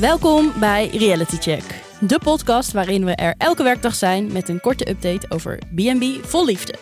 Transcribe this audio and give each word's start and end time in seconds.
Welkom 0.00 0.52
bij 0.60 0.88
Reality 0.88 1.36
Check, 1.36 1.62
de 2.00 2.18
podcast 2.18 2.72
waarin 2.72 3.04
we 3.04 3.14
er 3.14 3.34
elke 3.38 3.62
werkdag 3.62 3.94
zijn 3.94 4.32
met 4.32 4.48
een 4.48 4.60
korte 4.60 4.88
update 4.90 5.26
over 5.28 5.58
B&B 5.74 6.26
vol 6.26 6.44
liefde. 6.44 6.74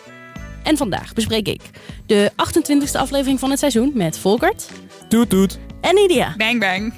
En 0.63 0.77
vandaag 0.77 1.13
bespreek 1.13 1.47
ik 1.47 1.61
de 2.05 2.31
28e 2.31 2.91
aflevering 2.91 3.39
van 3.39 3.49
het 3.49 3.59
seizoen 3.59 3.91
met 3.95 4.19
Volkert 4.19 4.69
Toet 5.09 5.29
toet. 5.29 5.59
en 5.81 5.95
Nidia. 5.95 6.33
Bang 6.37 6.59
bang. 6.59 6.93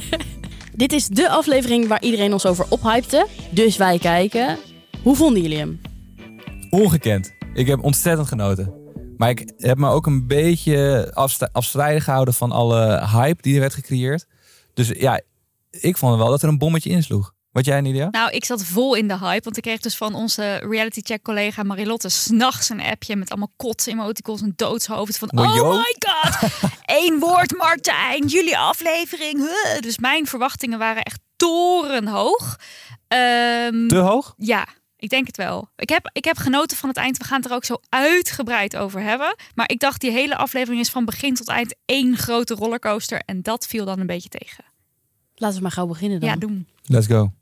Dit 0.82 0.92
is 0.92 1.06
de 1.06 1.28
aflevering 1.28 1.86
waar 1.86 2.02
iedereen 2.02 2.32
ons 2.32 2.46
over 2.46 2.66
ophypte, 2.68 3.26
dus 3.50 3.76
wij 3.76 3.98
kijken. 3.98 4.58
Hoe 5.02 5.16
vonden 5.16 5.42
jullie 5.42 5.58
hem? 5.58 5.80
Ongekend. 6.70 7.32
Ik 7.54 7.66
heb 7.66 7.84
ontzettend 7.84 8.28
genoten. 8.28 8.74
Maar 9.16 9.30
ik 9.30 9.52
heb 9.56 9.78
me 9.78 9.88
ook 9.88 10.06
een 10.06 10.26
beetje 10.26 11.10
afstrijdig 11.52 12.04
gehouden 12.04 12.34
van 12.34 12.52
alle 12.52 13.08
hype 13.12 13.42
die 13.42 13.54
er 13.54 13.60
werd 13.60 13.74
gecreëerd. 13.74 14.26
Dus 14.74 14.88
ja, 14.88 15.20
ik 15.80 15.96
vond 15.96 16.16
wel 16.16 16.30
dat 16.30 16.42
er 16.42 16.48
een 16.48 16.58
bommetje 16.58 16.90
insloeg. 16.90 17.34
Wat 17.50 17.64
jij, 17.64 17.80
Nidia? 17.80 18.08
Nou, 18.10 18.30
ik 18.30 18.44
zat 18.44 18.64
vol 18.64 18.94
in 18.94 19.08
de 19.08 19.18
hype, 19.18 19.44
want 19.44 19.56
ik 19.56 19.62
kreeg 19.62 19.80
dus 19.80 19.96
van 19.96 20.14
onze 20.14 20.56
reality 20.56 21.00
check 21.02 21.22
collega 21.22 21.62
Marilotte 21.62 22.08
s'nachts 22.08 22.68
een 22.68 22.80
appje 22.80 23.16
met 23.16 23.30
allemaal 23.30 23.52
kots, 23.56 23.86
emoticons 23.86 24.42
en 24.42 24.52
doodshoofd 24.56 25.18
van 25.18 25.28
Mojo. 25.34 25.64
oh 25.72 25.76
my 25.78 25.96
god, 25.98 26.50
één 26.84 27.18
woord 27.18 27.56
Martijn, 27.56 28.26
jullie 28.26 28.58
aflevering. 28.58 29.38
huh." 29.38 29.80
Dus 29.80 29.98
mijn 29.98 30.26
verwachtingen 30.26 30.78
waren 30.78 31.02
echt 31.02 31.20
torenhoog. 31.36 32.56
Ehm, 33.08 33.88
Te 33.88 33.96
hoog? 33.96 34.34
ja, 34.36 34.66
ik 34.96 35.08
denk 35.08 35.26
het 35.26 35.36
wel. 35.36 35.68
Ik 35.76 35.88
heb, 35.88 36.10
ik 36.12 36.24
heb 36.24 36.36
genoten 36.36 36.76
van 36.76 36.88
het 36.88 36.98
eind. 36.98 37.16
We 37.18 37.24
gaan 37.24 37.40
het 37.40 37.50
er 37.50 37.56
ook 37.56 37.64
zo 37.64 37.76
uitgebreid 37.88 38.76
over 38.76 39.00
hebben. 39.00 39.36
Maar 39.54 39.70
ik 39.70 39.80
dacht, 39.80 40.00
die 40.00 40.10
hele 40.10 40.36
aflevering 40.36 40.80
is 40.80 40.90
van 40.90 41.04
begin 41.04 41.34
tot 41.34 41.48
eind 41.48 41.74
één 41.84 42.16
grote 42.16 42.54
rollercoaster. 42.54 43.22
En 43.26 43.42
dat 43.42 43.66
viel 43.66 43.84
dan 43.84 43.98
een 44.00 44.06
beetje 44.06 44.28
tegen. 44.28 44.64
Laten 45.36 45.56
we 45.56 45.62
maar 45.62 45.72
gauw 45.72 45.86
beginnen 45.86 46.20
dan. 46.20 46.28
Ja, 46.28 46.36
doen. 46.36 46.66
Let's 46.82 47.06
go. 47.06 47.32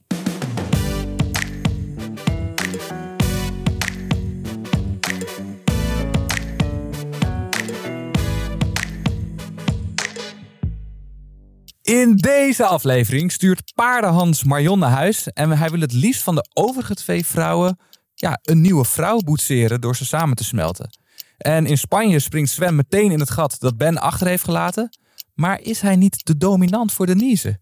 In 11.82 12.16
deze 12.16 12.66
aflevering 12.66 13.32
stuurt 13.32 13.72
paardenhans 13.74 14.44
Marion 14.44 14.78
naar 14.78 14.90
huis. 14.90 15.28
En 15.32 15.50
hij 15.50 15.70
wil 15.70 15.80
het 15.80 15.92
liefst 15.92 16.22
van 16.22 16.34
de 16.34 16.48
overige 16.52 16.94
twee 16.94 17.24
vrouwen 17.24 17.78
ja, 18.14 18.38
een 18.42 18.60
nieuwe 18.60 18.84
vrouw 18.84 19.18
boetseren 19.18 19.80
door 19.80 19.96
ze 19.96 20.04
samen 20.04 20.36
te 20.36 20.44
smelten. 20.44 20.98
En 21.38 21.66
in 21.66 21.78
Spanje 21.78 22.18
springt 22.18 22.50
Sven 22.50 22.76
meteen 22.76 23.10
in 23.10 23.20
het 23.20 23.30
gat 23.30 23.56
dat 23.58 23.76
Ben 23.76 23.98
achter 23.98 24.26
heeft 24.26 24.44
gelaten. 24.44 24.96
Maar 25.34 25.60
is 25.60 25.80
hij 25.80 25.96
niet 25.96 26.24
te 26.24 26.36
dominant 26.36 26.92
voor 26.92 27.06
Denise? 27.06 27.60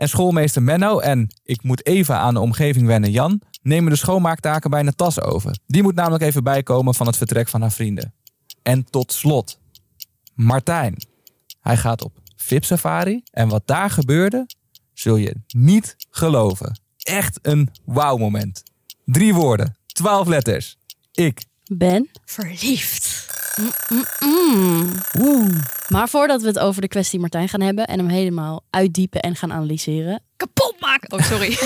En 0.00 0.08
schoolmeester 0.08 0.62
Menno 0.62 0.98
en 0.98 1.28
ik 1.44 1.62
moet 1.62 1.86
even 1.86 2.16
aan 2.16 2.34
de 2.34 2.40
omgeving 2.40 2.86
wennen 2.86 3.10
Jan 3.10 3.42
nemen 3.62 3.90
de 3.90 3.96
schoonmaaktaken 3.96 4.70
bij 4.70 4.82
Natas 4.82 5.20
over. 5.20 5.58
Die 5.66 5.82
moet 5.82 5.94
namelijk 5.94 6.22
even 6.22 6.44
bijkomen 6.44 6.94
van 6.94 7.06
het 7.06 7.16
vertrek 7.16 7.48
van 7.48 7.60
haar 7.60 7.72
vrienden. 7.72 8.14
En 8.62 8.84
tot 8.84 9.12
slot, 9.12 9.58
Martijn. 10.34 10.96
Hij 11.60 11.76
gaat 11.76 12.02
op 12.02 12.18
VIP 12.36 12.64
Safari 12.64 13.22
en 13.30 13.48
wat 13.48 13.66
daar 13.66 13.90
gebeurde, 13.90 14.46
zul 14.92 15.16
je 15.16 15.36
niet 15.48 15.96
geloven. 16.10 16.80
Echt 16.98 17.38
een 17.42 17.70
wauw 17.84 18.16
moment. 18.16 18.62
Drie 19.04 19.34
woorden, 19.34 19.76
twaalf 19.86 20.26
letters. 20.26 20.78
Ik. 21.12 21.44
Ben? 21.64 22.10
Verliefd. 22.24 23.26
Mm. 24.20 24.92
Maar 25.90 26.08
voordat 26.08 26.40
we 26.40 26.46
het 26.46 26.58
over 26.58 26.80
de 26.80 26.88
kwestie 26.88 27.20
Martijn 27.20 27.48
gaan 27.48 27.60
hebben 27.60 27.86
en 27.86 27.98
hem 27.98 28.08
helemaal 28.08 28.64
uitdiepen 28.70 29.20
en 29.20 29.36
gaan 29.36 29.52
analyseren. 29.52 30.22
Kapot 30.36 30.74
maken. 30.80 31.12
Oh, 31.12 31.20
sorry. 31.20 31.58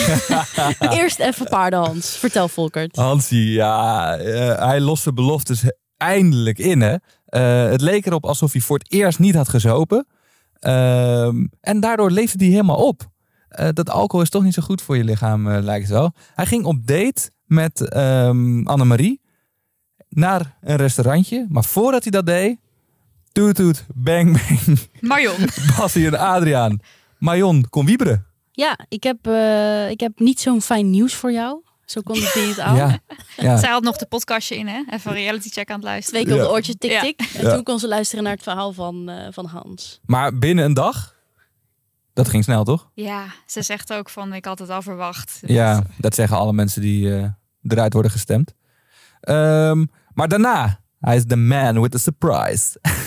Eerst 0.98 1.18
even 1.18 1.48
paardenhans. 1.48 2.16
Vertel 2.16 2.48
Volkert. 2.48 2.96
Hansie, 2.96 3.52
ja, 3.52 4.16
eh, 4.16 4.66
hij 4.66 4.80
lost 4.80 5.04
de 5.04 5.12
beloftes 5.12 5.62
eindelijk 5.96 6.58
in. 6.58 6.80
Hè? 6.80 6.96
Eh, 7.26 7.70
het 7.70 7.80
leek 7.80 8.06
erop 8.06 8.24
alsof 8.24 8.52
hij 8.52 8.60
voor 8.60 8.78
het 8.78 8.92
eerst 8.92 9.18
niet 9.18 9.34
had 9.34 9.48
gezopen. 9.48 10.06
Ehm, 10.58 11.46
en 11.60 11.80
daardoor 11.80 12.10
leefde 12.10 12.44
hij 12.44 12.52
helemaal 12.52 12.86
op. 12.86 13.02
Eh, 13.48 13.68
dat 13.72 13.90
alcohol 13.90 14.24
is 14.24 14.30
toch 14.30 14.42
niet 14.42 14.54
zo 14.54 14.62
goed 14.62 14.82
voor 14.82 14.96
je 14.96 15.04
lichaam, 15.04 15.48
lijkt 15.48 15.88
het 15.88 15.96
wel. 15.96 16.12
Hij 16.34 16.46
ging 16.46 16.64
op 16.64 16.86
date 16.86 17.30
met 17.44 17.88
ehm 17.88 18.66
Annemarie 18.66 19.20
naar 20.08 20.56
een 20.60 20.76
restaurantje. 20.76 21.46
Maar 21.48 21.64
voordat 21.64 22.02
hij 22.02 22.12
dat 22.12 22.26
deed, 22.26 22.58
toet 23.34 23.54
toet, 23.54 23.84
bang 23.94 24.32
bang, 24.32 24.78
Marion. 25.00 25.36
Bassie 25.76 26.06
en 26.06 26.18
Adriaan. 26.18 26.78
Marion, 27.18 27.66
kom 27.70 27.86
wieberen. 27.86 28.26
Ja, 28.52 28.78
ik 28.88 29.02
heb, 29.02 29.26
eh, 29.26 29.90
ik 29.90 30.00
heb 30.00 30.12
niet 30.18 30.40
zo'n 30.40 30.62
fijn 30.62 30.90
nieuws 30.90 31.14
voor 31.14 31.32
jou. 31.32 31.62
Zo 31.84 32.00
kon 32.00 32.16
ik 32.16 32.22
het 32.32 32.58
aan. 32.58 32.76
Ja, 32.76 32.98
ja. 33.36 33.56
Zij 33.56 33.70
had 33.70 33.82
nog 33.82 33.96
de 33.96 34.06
podcastje 34.06 34.56
in, 34.56 34.66
hè? 34.66 34.82
Even 34.90 35.10
een 35.10 35.16
reality 35.16 35.48
check 35.48 35.68
aan 35.70 35.76
het 35.76 35.84
luisteren. 35.84 36.20
Twee 36.20 36.32
keer 36.34 36.42
op 36.42 36.48
de 36.48 36.52
Ja. 36.52 36.56
oortjes 36.56 36.74
tik 36.78 36.90
Ja. 36.90 37.00
tik. 37.00 37.20
En 37.36 37.42
Ja. 37.44 37.54
toen 37.54 37.62
kon 37.62 37.78
ze 37.78 37.88
luisteren 37.88 38.24
naar 38.24 38.32
het 38.32 38.42
verhaal 38.42 38.72
van, 38.72 39.08
eh, 39.08 39.26
van 39.30 39.46
Hans. 39.46 40.00
Maar 40.06 40.38
binnen 40.38 40.64
een 40.64 40.74
dag, 40.74 41.14
dat 42.12 42.28
ging 42.28 42.44
snel 42.44 42.64
toch? 42.64 42.90
Ja, 42.94 43.24
ze 43.46 43.62
zegt 43.62 43.92
ook 43.92 44.10
van, 44.10 44.34
ik 44.34 44.44
had 44.44 44.58
het 44.58 44.70
al 44.70 44.82
verwacht. 44.82 45.38
Ja, 45.46 45.82
dat 45.98 46.14
zeggen 46.14 46.36
alle 46.36 46.52
mensen 46.52 46.80
die 46.80 47.16
eh, 47.16 47.28
eruit 47.62 47.92
worden 47.92 48.10
gestemd. 48.10 48.54
Ehm, 49.20 49.84
maar 50.14 50.28
daarna, 50.28 50.80
hij 51.00 51.16
is 51.16 51.24
the 51.26 51.36
man 51.36 51.80
with 51.80 51.90
the 51.90 51.98
surprise. 51.98 52.78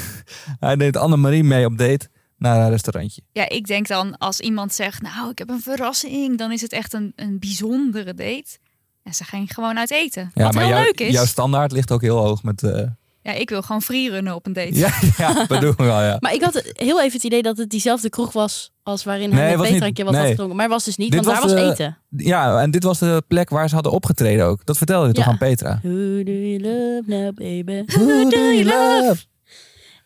hij 0.59 0.75
neemt 0.75 0.97
Annemarie 0.97 1.43
mee 1.43 1.65
op 1.65 1.77
date 1.77 2.07
naar 2.37 2.61
een 2.61 2.69
restaurantje. 2.69 3.21
Ja, 3.31 3.49
ik 3.49 3.67
denk 3.67 3.87
dan 3.87 4.17
als 4.17 4.39
iemand 4.39 4.73
zegt, 4.73 5.01
nou, 5.01 5.29
ik 5.29 5.37
heb 5.37 5.49
een 5.49 5.61
verrassing, 5.61 6.37
dan 6.37 6.51
is 6.51 6.61
het 6.61 6.71
echt 6.71 6.93
een, 6.93 7.13
een 7.15 7.39
bijzondere 7.39 8.13
date. 8.13 8.57
En 9.03 9.13
ze 9.13 9.23
gaan 9.23 9.47
gewoon 9.47 9.77
uit 9.79 9.91
eten. 9.91 10.31
Ja, 10.33 10.43
Wat 10.43 10.53
maar 10.53 10.63
heel 10.63 10.73
jouw- 10.73 10.83
leuk 10.83 10.99
is. 10.99 11.13
jouw 11.13 11.25
standaard 11.25 11.71
ligt 11.71 11.91
ook 11.91 12.01
heel 12.01 12.17
hoog 12.17 12.43
met... 12.43 12.63
eh, 12.63 12.81
Ja, 13.21 13.31
ik 13.33 13.49
wil 13.49 13.61
gewoon 13.61 13.81
freerunnen 13.81 14.35
op 14.35 14.45
een 14.45 14.53
date. 14.53 14.75
ja, 14.75 14.93
ja, 15.17 15.45
bedoel 15.47 15.73
wel, 15.75 16.01
ja. 16.01 16.17
Maar 16.19 16.33
ik 16.33 16.41
had 16.43 16.61
heel 16.65 16.99
even 17.01 17.13
het 17.13 17.23
idee 17.23 17.41
dat 17.41 17.57
het 17.57 17.69
diezelfde 17.69 18.09
kroeg 18.09 18.31
was 18.33 18.71
als 18.83 19.03
waarin 19.03 19.29
Nee, 19.29 19.39
hij 19.39 19.57
met 19.57 19.69
Petra 19.69 19.85
een 19.85 19.93
keer 19.93 20.03
wat 20.05 20.13
nee. 20.13 20.21
had 20.21 20.31
gedronken. 20.31 20.57
Maar 20.57 20.69
was 20.69 20.83
dus 20.83 20.97
niet, 20.97 21.11
Dit 21.11 21.25
want 21.25 21.35
daar 21.37 21.43
was 21.47 21.53
was 21.53 21.61
de- 21.77 21.83
eten. 21.83 21.97
Ja, 22.09 22.61
en 22.61 22.71
dit 22.71 22.83
was 22.83 22.99
de 22.99 23.23
plek 23.27 23.49
waar 23.49 23.67
ze 23.69 23.73
hadden 23.75 23.93
opgetreden 23.93 24.45
ook. 24.45 24.65
Dat 24.65 24.77
vertelde 24.77 25.07
je 25.07 25.13
toch 25.13 25.27
aan 25.27 25.37
Petra? 25.37 25.79
Who 25.83 26.23
do 26.23 26.31
you 26.31 26.59
love 26.61 27.03
now, 27.05 27.35
baby? 27.35 27.83
Who 27.85 28.29
do 28.29 28.37
you 28.51 28.63
love? 28.63 29.25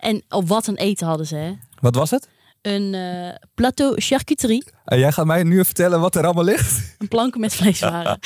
En 0.02 0.24
oh, 0.30 0.48
wat 0.48 0.68
een 0.68 0.76
eten 0.76 1.08
hadden 1.08 1.28
ze, 1.28 1.36
hè? 1.36 1.54
Wat 1.80 1.96
was 1.96 2.10
het? 2.10 2.28
Een 2.62 2.94
eh, 2.94 3.36
plateau 3.54 4.02
charcuterie. 4.02 4.64
En 4.86 5.00
jij 5.00 5.12
gaat 5.12 5.26
mij 5.26 5.44
nu 5.44 5.66
vertellen 5.66 6.00
wat 6.00 6.16
er 6.16 6.24
allemaal 6.26 6.44
ligt? 6.44 6.82
Een 7.00 7.08
planken 7.08 7.40
met 7.40 7.54
vleeswaren. 7.54 8.20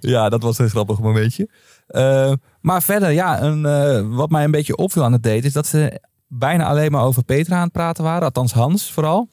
Ja, 0.00 0.28
dat 0.28 0.42
was 0.42 0.58
een 0.58 0.68
grappig 0.68 0.98
momentje. 0.98 1.48
Eh, 1.86 2.32
maar 2.60 2.82
verder, 2.82 3.10
ja, 3.10 3.42
een, 3.42 3.66
eh, 3.66 4.16
wat 4.16 4.30
mij 4.30 4.44
een 4.44 4.50
beetje 4.50 4.76
opviel 4.76 5.04
aan 5.04 5.12
het 5.12 5.22
date 5.22 5.46
is 5.46 5.52
dat 5.52 5.66
ze 5.66 6.00
bijna 6.26 6.64
alleen 6.64 6.90
maar 6.90 7.04
over 7.04 7.24
Petra 7.24 7.56
aan 7.56 7.62
het 7.62 7.72
praten 7.72 8.04
waren. 8.04 8.22
Althans 8.22 8.52
Hans 8.52 8.92
vooral. 8.92 9.30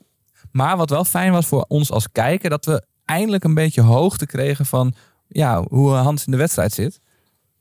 Maar 0.52 0.78
wat 0.78 0.90
wel 0.90 1.06
fijn 1.06 1.32
was 1.32 1.46
voor 1.46 1.66
ons 1.68 1.92
als 1.92 2.12
kijker, 2.12 2.50
dat 2.50 2.66
we 2.66 2.86
eindelijk 3.06 3.44
een 3.44 3.54
beetje 3.54 3.82
hoogte 3.82 4.26
kregen 4.26 4.66
van 4.66 4.94
ja, 5.28 5.64
hoe 5.70 5.92
Hans 5.92 6.26
in 6.26 6.32
de 6.32 6.38
wedstrijd 6.38 6.74
zit. 6.74 7.00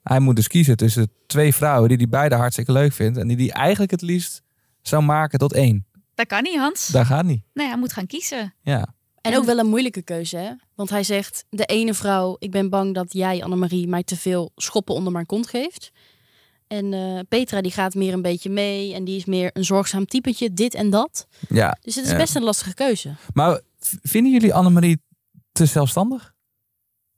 Hij 0.08 0.20
moet 0.20 0.36
dus 0.36 0.46
kiezen 0.48 0.76
tussen 0.76 1.10
twee 1.26 1.54
vrouwen 1.54 1.88
die 1.88 1.96
hij 1.96 2.08
beide 2.08 2.34
hartstikke 2.34 2.72
leuk 2.72 2.92
vindt. 2.92 3.18
En 3.18 3.28
die 3.28 3.36
hij 3.36 3.50
eigenlijk 3.50 3.90
het 3.90 4.02
liefst 4.02 4.42
zou 4.82 5.02
maken 5.02 5.38
tot 5.38 5.52
één. 5.52 5.86
Dat 6.14 6.26
kan 6.26 6.42
niet, 6.42 6.56
Hans. 6.58 6.86
Daar 6.86 7.06
gaat 7.06 7.24
niet. 7.24 7.42
Nee, 7.54 7.66
hij 7.66 7.78
moet 7.78 7.92
gaan 7.92 8.06
kiezen. 8.06 8.54
Ja. 8.62 8.86
En 9.20 9.36
ook 9.36 9.44
wel 9.44 9.58
een 9.58 9.66
moeilijke 9.68 10.02
keuze, 10.02 10.36
hè? 10.36 10.50
Want 10.74 10.90
hij 10.90 11.02
zegt, 11.02 11.44
de 11.50 11.64
ene 11.64 11.94
vrouw, 11.94 12.36
ik 12.38 12.50
ben 12.50 12.70
bang 12.70 12.94
dat 12.94 13.12
jij, 13.12 13.42
Annemarie, 13.42 13.88
mij 13.88 14.02
te 14.02 14.16
veel 14.16 14.52
schoppen 14.56 14.94
onder 14.94 15.12
mijn 15.12 15.26
kont 15.26 15.46
geeft. 15.48 15.90
En 16.66 16.92
eh, 16.92 17.18
Petra, 17.28 17.60
die 17.60 17.70
gaat 17.72 17.94
meer 17.94 18.12
een 18.12 18.22
beetje 18.22 18.50
mee. 18.50 18.94
En 18.94 19.04
die 19.04 19.16
is 19.16 19.24
meer 19.24 19.50
een 19.52 19.64
zorgzaam 19.64 20.06
typetje, 20.06 20.52
dit 20.52 20.74
en 20.74 20.90
dat. 20.90 21.26
ja. 21.48 21.76
Dus 21.80 21.94
het 21.94 22.04
is 22.04 22.10
Ja. 22.10 22.16
best 22.16 22.36
een 22.36 22.42
lastige 22.42 22.74
keuze. 22.74 23.14
Maar 23.32 23.60
vinden 24.02 24.32
jullie 24.32 24.54
Annemarie 24.54 25.00
te 25.52 25.66
zelfstandig? 25.66 26.34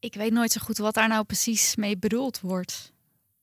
Ik 0.01 0.15
weet 0.15 0.33
nooit 0.33 0.53
zo 0.53 0.61
goed 0.65 0.79
wat 0.79 0.95
daar 0.95 1.09
nou 1.09 1.25
precies 1.25 1.77
mee 1.77 1.99
bedoeld 1.99 2.41
wordt. 2.41 2.93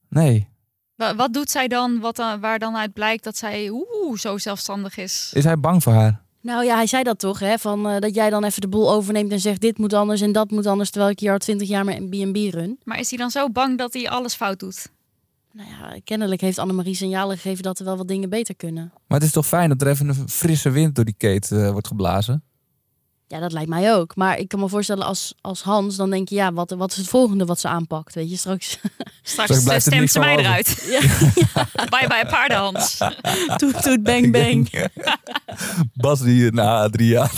Nee. 0.09 0.47
Wa- 0.95 1.15
Wat 1.15 1.33
doet 1.33 1.49
zij 1.49 1.67
dan, 1.67 1.99
wat 1.99 2.15
dan 2.15 2.39
waar 2.39 2.59
dan 2.59 2.75
uit 2.77 2.93
blijkt 2.93 3.23
dat 3.23 3.37
zij 3.37 3.69
oeh, 3.69 4.17
zo 4.17 4.37
zelfstandig 4.37 4.97
is? 4.97 5.31
Is 5.33 5.43
hij 5.43 5.59
bang 5.59 5.83
voor 5.83 5.93
haar? 5.93 6.21
Nou 6.41 6.65
ja, 6.65 6.75
hij 6.75 6.87
zei 6.87 7.03
dat 7.03 7.19
toch, 7.19 7.39
hè? 7.39 7.57
Van, 7.57 7.89
eh, 7.89 7.99
dat 7.99 8.15
jij 8.15 8.29
dan 8.29 8.43
even 8.43 8.61
de 8.61 8.67
boel 8.67 8.91
overneemt 8.91 9.31
en 9.31 9.39
zegt, 9.39 9.61
dit 9.61 9.77
moet 9.77 9.93
anders 9.93 10.21
en 10.21 10.31
dat 10.31 10.51
moet 10.51 10.65
anders. 10.65 10.89
Terwijl 10.89 11.11
ik 11.11 11.19
hier 11.19 11.31
al 11.31 11.37
twintig 11.37 11.67
jaar 11.67 11.85
met 11.85 11.97
een 11.97 12.09
B&B 12.31 12.53
run. 12.53 12.79
Maar 12.83 12.99
is 12.99 13.09
hij 13.09 13.17
dan 13.19 13.31
zo 13.31 13.49
bang 13.49 13.77
dat 13.77 13.93
hij 13.93 14.09
alles 14.09 14.33
fout 14.35 14.59
doet? 14.59 14.89
Nou 15.51 15.69
ja, 15.69 15.99
kennelijk 16.03 16.41
heeft 16.41 16.57
Annemarie 16.57 16.95
signalen 16.95 17.35
gegeven 17.37 17.63
dat 17.63 17.79
er 17.79 17.85
wel 17.85 17.97
wat 17.97 18.07
dingen 18.07 18.29
beter 18.29 18.55
kunnen. 18.55 18.91
Maar 19.07 19.17
het 19.17 19.27
is 19.27 19.33
toch 19.33 19.47
fijn 19.47 19.69
dat 19.69 19.81
er 19.81 19.87
even 19.87 20.07
een 20.09 20.29
frisse 20.29 20.69
wind 20.69 20.95
door 20.95 21.05
die 21.05 21.15
keet 21.17 21.51
eh, 21.51 21.71
wordt 21.71 21.87
geblazen? 21.87 22.43
Ja, 23.29 23.39
dat 23.39 23.51
lijkt 23.51 23.69
mij 23.69 23.95
ook. 23.95 24.15
Maar 24.15 24.37
ik 24.37 24.47
kan 24.47 24.59
me 24.59 24.69
voorstellen 24.69 25.05
als, 25.05 25.33
als 25.41 25.61
Hans, 25.61 25.95
dan 25.95 26.09
denk 26.09 26.29
je, 26.29 26.35
ja, 26.35 26.53
wat, 26.53 26.71
wat 26.71 26.91
is 26.91 26.97
het 26.97 27.07
volgende 27.07 27.45
wat 27.45 27.59
ze 27.59 27.67
aanpakt? 27.67 28.13
Weet 28.15 28.29
je, 28.29 28.37
straks 28.37 28.79
Straks 29.21 29.59
Straks 29.59 29.85
stemt 29.85 30.11
ze 30.11 30.19
mij 30.19 30.31
over. 30.33 30.45
eruit. 30.45 30.83
ja, 30.95 30.99
Bye 31.97 32.07
bye 32.07 32.25
paardenhans. 32.29 32.97
toet, 33.57 33.81
toet, 33.81 34.03
bang, 34.03 34.31
bang. 34.31 34.89
Bas 35.93 36.19
die 36.21 36.51
na 36.51 36.89
drie 36.89 37.07
jaar. 37.09 37.31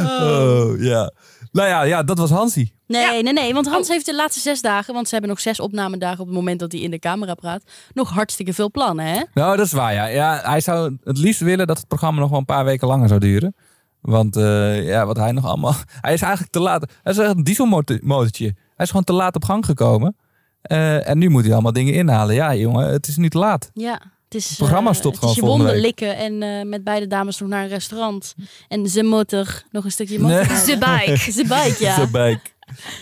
Oh, 0.00 0.80
ja. 0.80 1.12
Nou 1.56 1.68
ja, 1.68 1.82
ja, 1.82 2.02
dat 2.02 2.18
was 2.18 2.30
Hansie. 2.30 2.72
Nee, 2.86 3.22
nee, 3.22 3.32
nee, 3.32 3.52
want 3.54 3.66
Hans 3.68 3.86
Oh. 3.86 3.92
heeft 3.92 4.06
de 4.06 4.14
laatste 4.14 4.40
zes 4.40 4.60
dagen, 4.62 4.94
want 4.94 5.06
ze 5.06 5.12
hebben 5.12 5.30
nog 5.30 5.40
zes 5.40 5.60
opnamedagen 5.60 6.20
op 6.20 6.26
het 6.26 6.36
moment 6.36 6.60
dat 6.60 6.72
hij 6.72 6.80
in 6.80 6.90
de 6.90 6.98
camera 6.98 7.34
praat, 7.34 7.62
nog 7.94 8.10
hartstikke 8.10 8.52
veel 8.52 8.70
plannen, 8.70 9.04
hè? 9.06 9.20
Nou, 9.34 9.56
dat 9.56 9.66
is 9.66 9.72
waar, 9.72 9.92
ja. 9.94 10.06
ja. 10.06 10.40
Hij 10.44 10.60
zou 10.60 10.96
het 11.04 11.18
liefst 11.18 11.40
willen 11.40 11.66
dat 11.66 11.78
het 11.78 11.88
programma 11.88 12.20
nog 12.20 12.30
wel 12.30 12.38
een 12.38 12.44
paar 12.44 12.64
weken 12.64 12.88
langer 12.88 13.08
zou 13.08 13.20
duren. 13.20 13.54
Want 14.00 14.36
eh, 14.36 14.86
ja, 14.88 15.06
wat 15.06 15.16
hij 15.16 15.32
nog 15.32 15.44
allemaal... 15.44 15.74
Hij 16.00 16.12
is 16.12 16.22
eigenlijk 16.22 16.52
te 16.52 16.60
laat. 16.60 16.92
Hij 17.02 17.12
is 17.12 17.18
echt 17.18 17.36
een 17.36 17.44
dieselmotortje. 17.44 18.44
Hij 18.44 18.84
is 18.84 18.88
gewoon 18.88 19.04
te 19.04 19.12
laat 19.12 19.34
op 19.36 19.44
gang 19.44 19.64
gekomen. 19.66 20.16
Eh, 20.62 21.08
en 21.08 21.18
nu 21.18 21.28
moet 21.28 21.44
hij 21.44 21.52
allemaal 21.52 21.72
dingen 21.72 21.94
inhalen. 21.94 22.34
Ja, 22.34 22.54
jongen, 22.54 22.88
het 22.88 23.06
is 23.08 23.16
niet 23.16 23.30
te 23.30 23.38
laat. 23.38 23.70
Ja, 23.72 24.00
is. 24.36 24.48
Het 24.48 24.58
programma 24.58 24.92
stopt 24.92 25.14
het 25.20 25.24
is 25.24 25.34
je 25.34 25.40
gewoon 25.40 25.48
volgende 25.58 25.72
wonden 25.72 25.86
likken 25.86 26.16
en 26.16 26.42
eh, 26.60 26.66
met 26.66 26.84
beide 26.84 27.06
dames 27.06 27.38
nog 27.38 27.48
naar 27.48 27.62
een 27.62 27.68
restaurant. 27.68 28.34
En 28.68 28.86
ze 28.88 29.02
motor, 29.02 29.62
nog 29.70 29.84
een 29.84 29.90
stukje 29.90 30.18
Nee. 30.18 30.36
motor. 30.38 30.46
De 30.66 30.78
bike. 30.78 31.16
Ze 31.32 31.42
bike, 31.42 31.76
ja. 31.78 31.94
Zijn 32.00 32.10
bijk. 32.10 32.54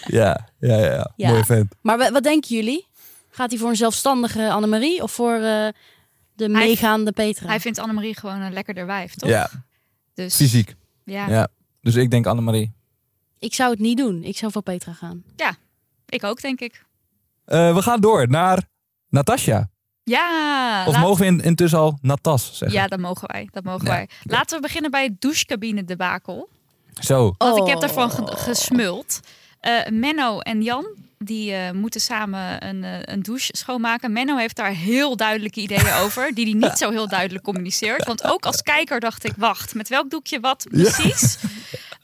Ja, 0.06 0.48
ja, 0.58 0.76
ja, 0.76 0.92
ja. 0.92 1.12
Ja. 1.16 1.30
Mooi 1.30 1.44
vent. 1.44 1.74
Maar 1.82 1.98
wa- 1.98 2.10
wat 2.12 2.22
denken 2.22 2.56
jullie? 2.56 2.86
Gaat 3.30 3.50
hij 3.50 3.58
voor 3.58 3.68
een 3.68 3.76
zelfstandige 3.76 4.50
Annemarie 4.50 5.02
of 5.02 5.12
voor 5.12 5.34
eh, 5.34 5.68
de 6.34 6.48
meegaande 6.48 7.12
Petra? 7.12 7.46
Hij 7.48 7.60
vindt 7.60 7.78
Annemarie 7.78 8.16
gewoon 8.18 8.40
een 8.40 8.52
lekkerder 8.52 8.86
wijf, 8.86 9.14
toch? 9.14 9.28
Ja, 9.30 9.50
Dus, 10.14 10.34
fysiek. 10.36 10.74
Ja. 11.04 11.28
Ja. 11.28 11.48
Dus 11.80 11.94
ik 11.94 12.10
denk 12.10 12.26
Annemarie. 12.26 12.72
Ik 13.38 13.54
zou 13.54 13.70
het 13.70 13.78
niet 13.80 13.96
doen. 13.96 14.22
Ik 14.22 14.36
zou 14.36 14.52
voor 14.52 14.62
Petra 14.62 14.92
gaan. 14.92 15.22
ik 16.08 16.24
ook, 16.24 16.40
denk 16.40 16.60
ik. 16.60 16.84
Eh, 17.44 17.74
we 17.74 17.82
gaan 17.82 18.00
door 18.00 18.28
naar 18.28 18.68
Natasja. 19.08 19.70
Ja, 20.04 20.84
Of 20.86 20.92
laat- 20.92 21.02
mogen 21.02 21.20
we 21.20 21.26
in, 21.26 21.40
intussen 21.40 21.78
al 21.78 21.98
Natas 22.02 22.50
zeggen? 22.52 22.78
ja, 22.78 22.86
dat 22.86 22.98
mogen 22.98 23.28
wij. 23.32 23.48
Dat 23.52 23.64
mogen 23.64 23.86
Ja. 23.86 23.90
wij. 23.92 24.08
Laten 24.22 24.56
we 24.56 24.62
beginnen 24.62 24.90
bij 24.90 25.04
het 25.04 25.20
douchecabine 25.20 25.84
debakel. 25.84 26.48
Zo. 27.00 27.34
Want 27.38 27.56
ik 27.56 27.62
Oh. 27.62 27.68
heb 27.68 27.80
daarvan 27.80 28.10
ge- 28.10 28.36
gesmuld. 28.36 29.20
Eh, 29.60 29.72
Menno 29.90 30.38
en 30.38 30.62
Jan, 30.62 30.86
die 31.18 31.52
eh, 31.54 31.70
moeten 31.70 32.00
samen 32.00 32.66
een, 32.68 32.84
eh, 32.84 32.98
een 33.02 33.22
douche 33.22 33.48
schoonmaken. 33.56 34.12
Menno 34.12 34.36
heeft 34.36 34.56
daar 34.56 34.70
heel 34.72 35.16
duidelijke 35.16 35.60
ideeën 35.60 35.92
over, 36.04 36.34
die 36.34 36.44
hij 36.44 36.68
niet 36.68 36.78
zo 36.78 36.90
heel 36.90 37.08
duidelijk 37.08 37.44
communiceert. 37.44 38.04
Want 38.06 38.24
ook 38.24 38.46
als 38.46 38.62
kijker 38.62 39.00
dacht 39.00 39.24
ik, 39.24 39.32
wacht, 39.36 39.74
met 39.74 39.88
welk 39.88 40.10
doekje 40.10 40.40
wat 40.40 40.66
precies? 40.70 41.38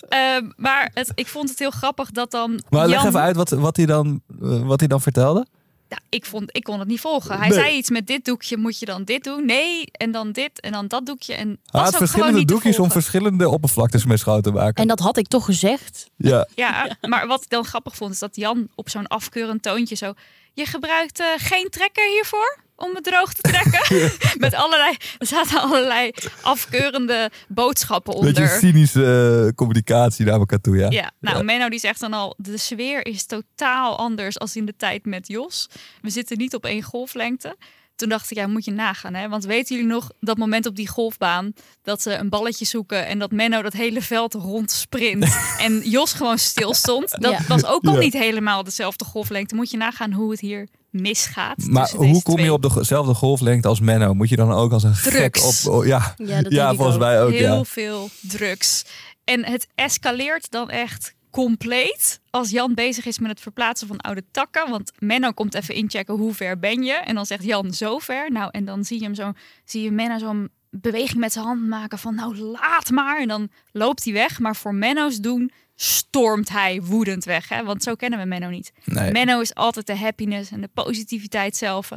Ehm, 0.09 0.51
maar 0.57 0.91
het, 0.95 1.13
ik 1.15 1.27
vond 1.27 1.49
het 1.49 1.59
heel 1.59 1.71
grappig 1.71 2.11
dat 2.11 2.31
dan 2.31 2.63
Maar 2.71 2.89
leg 2.89 3.05
even 3.05 3.21
uit 3.21 3.37
wat, 3.37 3.51
wat, 3.51 3.77
hij 3.77 3.87
dan, 3.87 4.21
wat 4.39 4.79
hij 4.81 4.89
dan 4.89 5.01
vertelde. 5.01 5.47
Ja, 5.91 5.99
ik, 6.09 6.25
vond, 6.25 6.57
ik 6.57 6.63
kon 6.63 6.79
het 6.79 6.89
niet 6.89 7.01
volgen. 7.01 7.39
Hij 7.39 7.49
Nee. 7.49 7.59
zei 7.59 7.77
iets 7.77 7.91
met 7.91 8.07
dit 8.07 8.25
doekje 8.25 8.57
moet 8.57 8.79
je 8.79 8.87
dan 8.87 9.05
dit 9.05 9.25
doen. 9.25 9.47
Nee, 9.47 9.85
en 9.93 10.11
dan 10.11 10.33
dit 10.33 10.61
en 10.61 10.73
dan 10.73 10.89
dat 10.89 11.07
doekje. 11.07 11.35
En 11.35 11.49
Hij 11.49 11.57
was 11.71 11.73
had 11.73 11.87
ook 11.89 11.95
gewoon 11.95 12.09
verschillende 12.09 12.45
doekjes 12.45 12.79
om 12.79 12.91
verschillende 12.91 13.49
oppervlaktes 13.49 14.05
mee 14.05 14.17
schoon 14.17 14.43
te 14.43 14.51
maken. 14.51 14.83
En 14.83 14.89
dat 14.89 14.99
had 14.99 15.17
ik 15.17 15.27
toch 15.27 15.45
gezegd. 15.45 16.11
Ja. 16.17 16.49
Ja, 16.55 16.97
maar 17.01 17.27
wat 17.27 17.43
ik 17.43 17.49
dan 17.49 17.65
grappig 17.65 17.97
vond, 17.97 18.13
is 18.13 18.19
dat 18.19 18.37
Jan 18.37 18.69
op 18.75 18.89
zo'n 18.89 19.07
afkeurend 19.07 19.63
toontje 19.63 19.95
zo... 19.95 20.13
Je 20.53 20.67
gebruikt 20.67 21.21
eh, 21.21 21.27
geen 21.37 21.69
trekker 21.71 22.09
hiervoor 22.09 22.59
om 22.77 22.95
het 22.95 23.05
droog 23.05 23.33
te 23.33 23.43
trekken? 23.43 24.11
Met 24.45 24.55
allerlei, 24.55 24.97
er 25.19 25.27
zaten 25.27 25.61
allerlei 25.61 26.11
afkeurende 26.43 27.31
boodschappen 27.49 28.15
onder. 28.15 28.33
Beetje 28.33 28.59
cynische 28.59 29.45
eh, 29.47 29.55
communicatie 29.55 30.25
naar 30.25 30.39
elkaar 30.39 30.61
toe, 30.61 30.77
ja. 30.77 30.91
Ja, 30.91 31.11
nou, 31.21 31.37
Ja. 31.37 31.43
Menno 31.43 31.69
die 31.69 31.79
zegt 31.79 32.01
dan 32.01 32.13
al, 32.13 32.35
de 32.37 32.57
sfeer 32.57 33.07
is 33.07 33.27
totaal 33.27 33.99
anders 33.99 34.39
als 34.39 34.57
in 34.57 34.65
de 34.65 34.75
tijd 34.77 35.05
met 35.05 35.29
Jos. 35.29 35.69
We 36.01 36.11
zitten 36.11 36.39
niet 36.39 36.55
op 36.55 36.65
één 36.65 36.83
golflengte. 36.83 37.57
Toen 38.01 38.09
dacht 38.09 38.31
ik, 38.31 38.37
ja, 38.37 38.47
moet 38.47 38.65
je 38.65 38.71
nagaan, 38.71 39.15
hè? 39.15 39.29
Want 39.29 39.45
weten 39.45 39.77
jullie 39.77 39.91
nog 39.93 40.11
dat 40.21 40.39
moment 40.39 40.67
op 40.67 40.77
die 40.77 40.89
golfbaan 40.89 41.53
dat 41.83 42.03
ze 42.03 42.15
een 42.15 42.29
balletje 42.29 42.65
zoeken 42.65 43.07
en 43.07 43.19
dat 43.19 43.31
Menno 43.31 43.63
dat 43.63 43.73
hele 43.73 44.03
veld 44.03 44.35
rond 44.35 44.71
sprint 44.71 45.37
en 45.59 45.81
Jos 45.91 46.13
gewoon 46.13 46.39
stil 46.39 46.75
stond? 46.75 47.11
Dat 47.21 47.33
Ja. 47.33 47.41
was 47.49 47.65
ook 47.65 47.85
al 47.85 47.93
Ja. 47.95 47.99
niet 47.99 48.13
helemaal 48.13 48.65
dezelfde 48.65 49.05
golflengte. 49.05 49.55
Moet 49.55 49.71
je 49.71 49.77
nagaan 49.77 50.13
hoe 50.13 50.31
het 50.31 50.41
hier 50.41 50.69
misgaat. 50.91 51.57
Maar 51.67 51.91
hoe 51.91 52.23
kom 52.23 52.35
je 52.35 52.41
twee. 52.41 52.53
op 52.53 52.63
dezelfde 52.75 53.15
golflengte 53.15 53.69
als 53.69 53.81
Menno? 53.81 54.15
Moet 54.15 54.29
je 54.29 54.37
dan 54.37 54.53
ook 54.53 54.73
als 54.73 54.83
een 54.83 54.93
Drugs. 54.95 55.17
gek 55.17 55.37
op... 55.67 55.73
oh, 55.75 55.87
ja, 55.87 56.15
Ja, 56.17 56.43
dat 56.43 56.75
volgens 56.77 56.95
ook. 56.97 57.03
mij 57.03 57.23
ook, 57.23 57.31
heel 57.31 57.57
ja. 57.57 57.65
veel 57.65 58.09
drugs. 58.21 58.85
En 59.25 59.45
het 59.45 59.67
escaleert 59.75 60.51
dan 60.51 60.71
echt 60.71 61.15
compleet 61.31 62.21
als 62.31 62.51
Jan 62.51 62.75
bezig 62.75 63.05
is 63.07 63.19
met 63.19 63.31
het 63.31 63.41
verplaatsen 63.41 63.87
van 63.89 63.97
oude 64.01 64.25
takken. 64.31 64.71
Want 64.71 64.93
Menno 64.99 65.31
komt 65.31 65.55
even 65.55 65.75
inchecken 65.75 66.15
hoe 66.15 66.35
ver 66.35 66.59
ben 66.59 66.83
je. 66.83 66.93
En 66.93 67.15
dan 67.15 67.27
zegt 67.27 67.45
Jan 67.45 67.73
zo 67.73 67.99
ver. 67.99 68.31
Nou, 68.33 68.49
en 68.53 68.65
dan 68.65 68.85
zie 68.85 68.99
je 68.99 69.05
hem 69.05 69.15
zo, 69.15 69.33
zie 69.65 69.83
je 69.83 69.91
Menno 69.91 70.19
zo'n 70.19 70.49
beweging 70.71 71.19
met 71.19 71.33
zijn 71.33 71.45
hand 71.45 71.69
maken 71.69 71.99
van 71.99 72.15
nou 72.15 72.37
laat 72.39 72.91
maar. 72.91 73.21
En 73.21 73.29
dan 73.29 73.49
loopt 73.73 74.05
hij 74.05 74.13
weg. 74.13 74.39
Maar 74.39 74.57
voor 74.57 74.75
Menno's 74.75 75.17
doen 75.17 75.51
stormt 75.77 76.49
hij 76.49 76.83
woedend 76.83 77.25
weg. 77.25 77.49
Hè? 77.49 77.65
Want 77.65 77.83
zo 77.83 77.95
kennen 77.95 78.19
we 78.19 78.25
Menno 78.25 78.49
niet. 78.49 78.73
Nee. 78.85 79.13
Menno 79.13 79.41
is 79.41 79.55
altijd 79.55 79.87
de 79.87 79.97
happiness 79.97 80.51
en 80.51 80.61
de 80.61 80.69
positiviteit 80.75 81.57
zelf. 81.57 81.91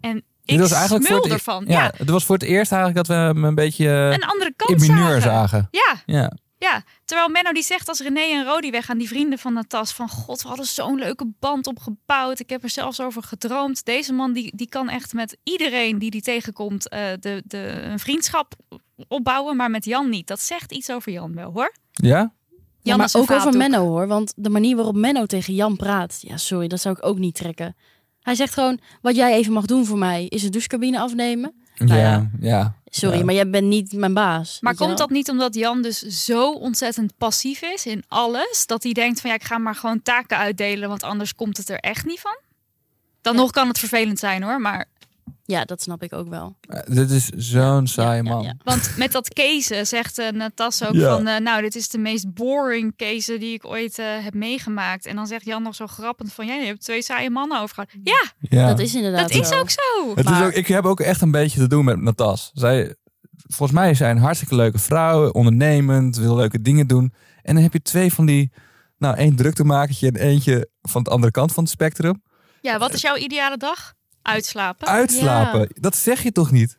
En 0.00 0.22
ik 0.44 0.58
was 0.58 0.72
eigenlijk 0.72 1.06
voor 1.06 1.16
het, 1.16 1.26
e- 1.26 1.32
ervan. 1.32 1.64
Ja, 1.66 1.82
Ja, 1.84 1.92
het 1.96 2.10
was 2.10 2.24
voor 2.24 2.34
het 2.36 2.44
eerst 2.44 2.72
eigenlijk 2.72 3.06
dat 3.06 3.16
we 3.16 3.22
hem 3.22 3.44
een 3.44 3.54
beetje 3.54 3.88
een 3.88 4.24
andere 4.24 4.50
in 4.50 4.56
kant 4.56 4.80
mineur 4.80 5.20
zagen. 5.20 5.20
zagen. 5.20 5.68
Ja, 5.70 6.02
Ja. 6.06 6.32
Ja, 6.64 6.82
terwijl 7.04 7.28
Menno 7.28 7.52
die 7.52 7.62
zegt 7.62 7.88
als 7.88 8.00
René 8.00 8.20
en 8.20 8.44
Rodi 8.44 8.70
weggaan, 8.70 8.98
die 8.98 9.08
vrienden 9.08 9.38
van 9.38 9.52
Natas, 9.52 9.92
van 9.92 10.08
god, 10.08 10.42
we 10.42 10.48
hadden 10.48 10.66
zo'n 10.66 10.98
leuke 10.98 11.32
band 11.38 11.66
opgebouwd. 11.66 12.40
Ik 12.40 12.50
heb 12.50 12.62
er 12.62 12.70
zelfs 12.70 13.00
over 13.00 13.22
gedroomd. 13.22 13.84
Deze 13.84 14.12
man 14.12 14.32
die, 14.32 14.52
die 14.56 14.68
kan 14.68 14.88
echt 14.88 15.12
met 15.12 15.36
iedereen 15.42 15.98
die 15.98 16.10
die 16.10 16.22
tegenkomt 16.22 16.88
eh, 16.88 17.00
de, 17.20 17.42
de, 17.46 17.58
een 17.82 17.98
vriendschap 17.98 18.54
opbouwen, 19.08 19.56
maar 19.56 19.70
met 19.70 19.84
Jan 19.84 20.08
niet. 20.08 20.26
Dat 20.26 20.40
zegt 20.40 20.72
iets 20.72 20.90
over 20.90 21.12
Jan 21.12 21.34
wel 21.34 21.52
hoor. 21.52 21.74
Ja? 21.92 22.08
Ja, 22.08 22.32
Jan 22.82 22.96
maar 22.96 23.06
is 23.06 23.14
een 23.14 23.20
ook 23.20 23.30
over. 23.30 23.56
Menno 23.56 23.86
hoor. 23.86 24.06
Want 24.06 24.32
de 24.36 24.50
manier 24.50 24.76
waarop 24.76 24.96
Menno 24.96 25.26
tegen 25.26 25.54
Jan 25.54 25.76
praat. 25.76 26.18
Ja, 26.20 26.36
sorry, 26.36 26.68
dat 26.68 26.80
zou 26.80 26.96
ik 26.98 27.06
ook 27.06 27.18
niet 27.18 27.34
trekken. 27.34 27.76
Hij 28.20 28.34
zegt 28.34 28.54
gewoon, 28.54 28.80
wat 29.02 29.16
jij 29.16 29.32
even 29.32 29.52
mag 29.52 29.66
doen 29.66 29.86
voor 29.86 29.98
mij, 29.98 30.26
is 30.28 30.42
de 30.42 30.48
douchecabine 30.48 31.00
afnemen. 31.00 31.63
Nou 31.74 32.00
ja, 32.00 32.10
ja. 32.10 32.28
ja. 32.40 32.74
Sorry, 32.84 33.18
Ja. 33.18 33.24
maar 33.24 33.34
jij 33.34 33.50
bent 33.50 33.66
niet 33.66 33.92
mijn 33.92 34.14
baas. 34.14 34.58
Maar 34.60 34.74
komt 34.74 34.88
wel? 34.88 34.98
dat 34.98 35.10
niet 35.10 35.28
omdat 35.30 35.54
Jan 35.54 35.82
dus 35.82 35.98
zo 35.98 36.50
ontzettend 36.52 37.12
passief 37.18 37.62
is 37.62 37.86
in 37.86 38.04
alles, 38.08 38.66
dat 38.66 38.82
hij 38.82 38.92
denkt 38.92 39.20
van 39.20 39.30
ja, 39.30 39.36
ik 39.36 39.44
ga 39.44 39.58
maar 39.58 39.74
gewoon 39.74 40.02
taken 40.02 40.36
uitdelen, 40.36 40.88
want 40.88 41.02
anders 41.02 41.34
komt 41.34 41.56
het 41.56 41.68
er 41.68 41.78
echt 41.78 42.04
niet 42.06 42.20
van? 42.20 42.38
Dan 43.20 43.34
Ja. 43.34 43.40
nog 43.40 43.50
kan 43.50 43.68
het 43.68 43.78
vervelend 43.78 44.18
zijn 44.18 44.42
hoor, 44.42 44.60
maar 44.60 44.84
Ja, 45.46 45.64
dat 45.64 45.82
snap 45.82 46.02
ik 46.02 46.12
ook 46.12 46.28
wel. 46.28 46.56
Eh, 46.60 46.80
Dit 46.94 47.10
is 47.10 47.28
zo'n 47.28 47.86
saaie 47.86 48.22
ja, 48.22 48.30
man. 48.30 48.42
ja. 48.42 48.54
Want 48.64 48.94
met 48.96 49.12
dat 49.12 49.28
kezen 49.28 49.86
zegt 49.86 50.18
uh, 50.18 50.30
Natas 50.30 50.84
ook 50.84 50.92
Ja. 50.94 51.14
van... 51.16 51.26
eh, 51.26 51.40
nou, 51.40 51.62
dit 51.62 51.74
is 51.74 51.88
de 51.88 51.98
meest 51.98 52.34
boring 52.34 52.96
case 52.96 53.38
die 53.38 53.52
ik 53.54 53.66
ooit 53.66 53.98
eh, 53.98 54.06
heb 54.20 54.34
meegemaakt. 54.34 55.06
En 55.06 55.16
dan 55.16 55.26
zegt 55.26 55.44
Jan 55.44 55.62
nog 55.62 55.74
zo 55.74 55.86
grappend 55.86 56.32
van... 56.32 56.46
jij 56.46 56.60
je 56.60 56.66
hebt 56.66 56.80
twee 56.80 57.02
saaie 57.02 57.30
mannen 57.30 57.60
overgehouden. 57.60 58.00
Ja, 58.04 58.24
Ja. 58.58 58.68
Dat 58.68 58.78
is 58.78 58.94
inderdaad 58.94 59.32
dat 59.32 59.40
is 59.40 59.52
ook 59.52 59.70
zo. 59.70 60.14
Het 60.14 60.30
is 60.30 60.40
ook, 60.42 60.52
ik 60.52 60.66
heb 60.66 60.84
ook 60.84 61.00
echt 61.00 61.20
een 61.20 61.30
beetje 61.30 61.58
te 61.60 61.68
doen 61.68 61.84
met 61.84 62.00
Natas. 62.00 62.50
Zij, 62.54 62.94
volgens 63.32 63.78
mij 63.78 63.90
is 63.90 63.98
zij 63.98 64.10
een 64.10 64.18
hartstikke 64.18 64.54
leuke 64.54 64.78
vrouw, 64.78 65.30
ondernemend, 65.30 66.16
wil 66.16 66.36
leuke 66.36 66.60
dingen 66.62 66.86
doen. 66.86 67.12
En 67.42 67.54
dan 67.54 67.62
heb 67.62 67.72
je 67.72 67.82
twee 67.82 68.12
van 68.12 68.26
die, 68.26 68.52
nou 68.98 69.16
één 69.16 69.36
druktemakertje 69.36 70.06
en 70.06 70.16
eentje 70.16 70.68
van 70.82 71.02
de 71.02 71.10
andere 71.10 71.32
kant 71.32 71.52
van 71.52 71.62
het 71.62 71.72
spectrum. 71.72 72.22
Ja, 72.60 72.78
wat 72.78 72.92
is 72.92 73.00
jouw 73.00 73.16
ideale 73.16 73.56
dag? 73.56 73.92
Uitslapen. 74.24 74.86
Uitslapen, 74.88 75.68
dat 75.74 75.96
zeg 75.96 76.22
je 76.22 76.32
toch 76.32 76.50
niet? 76.50 76.78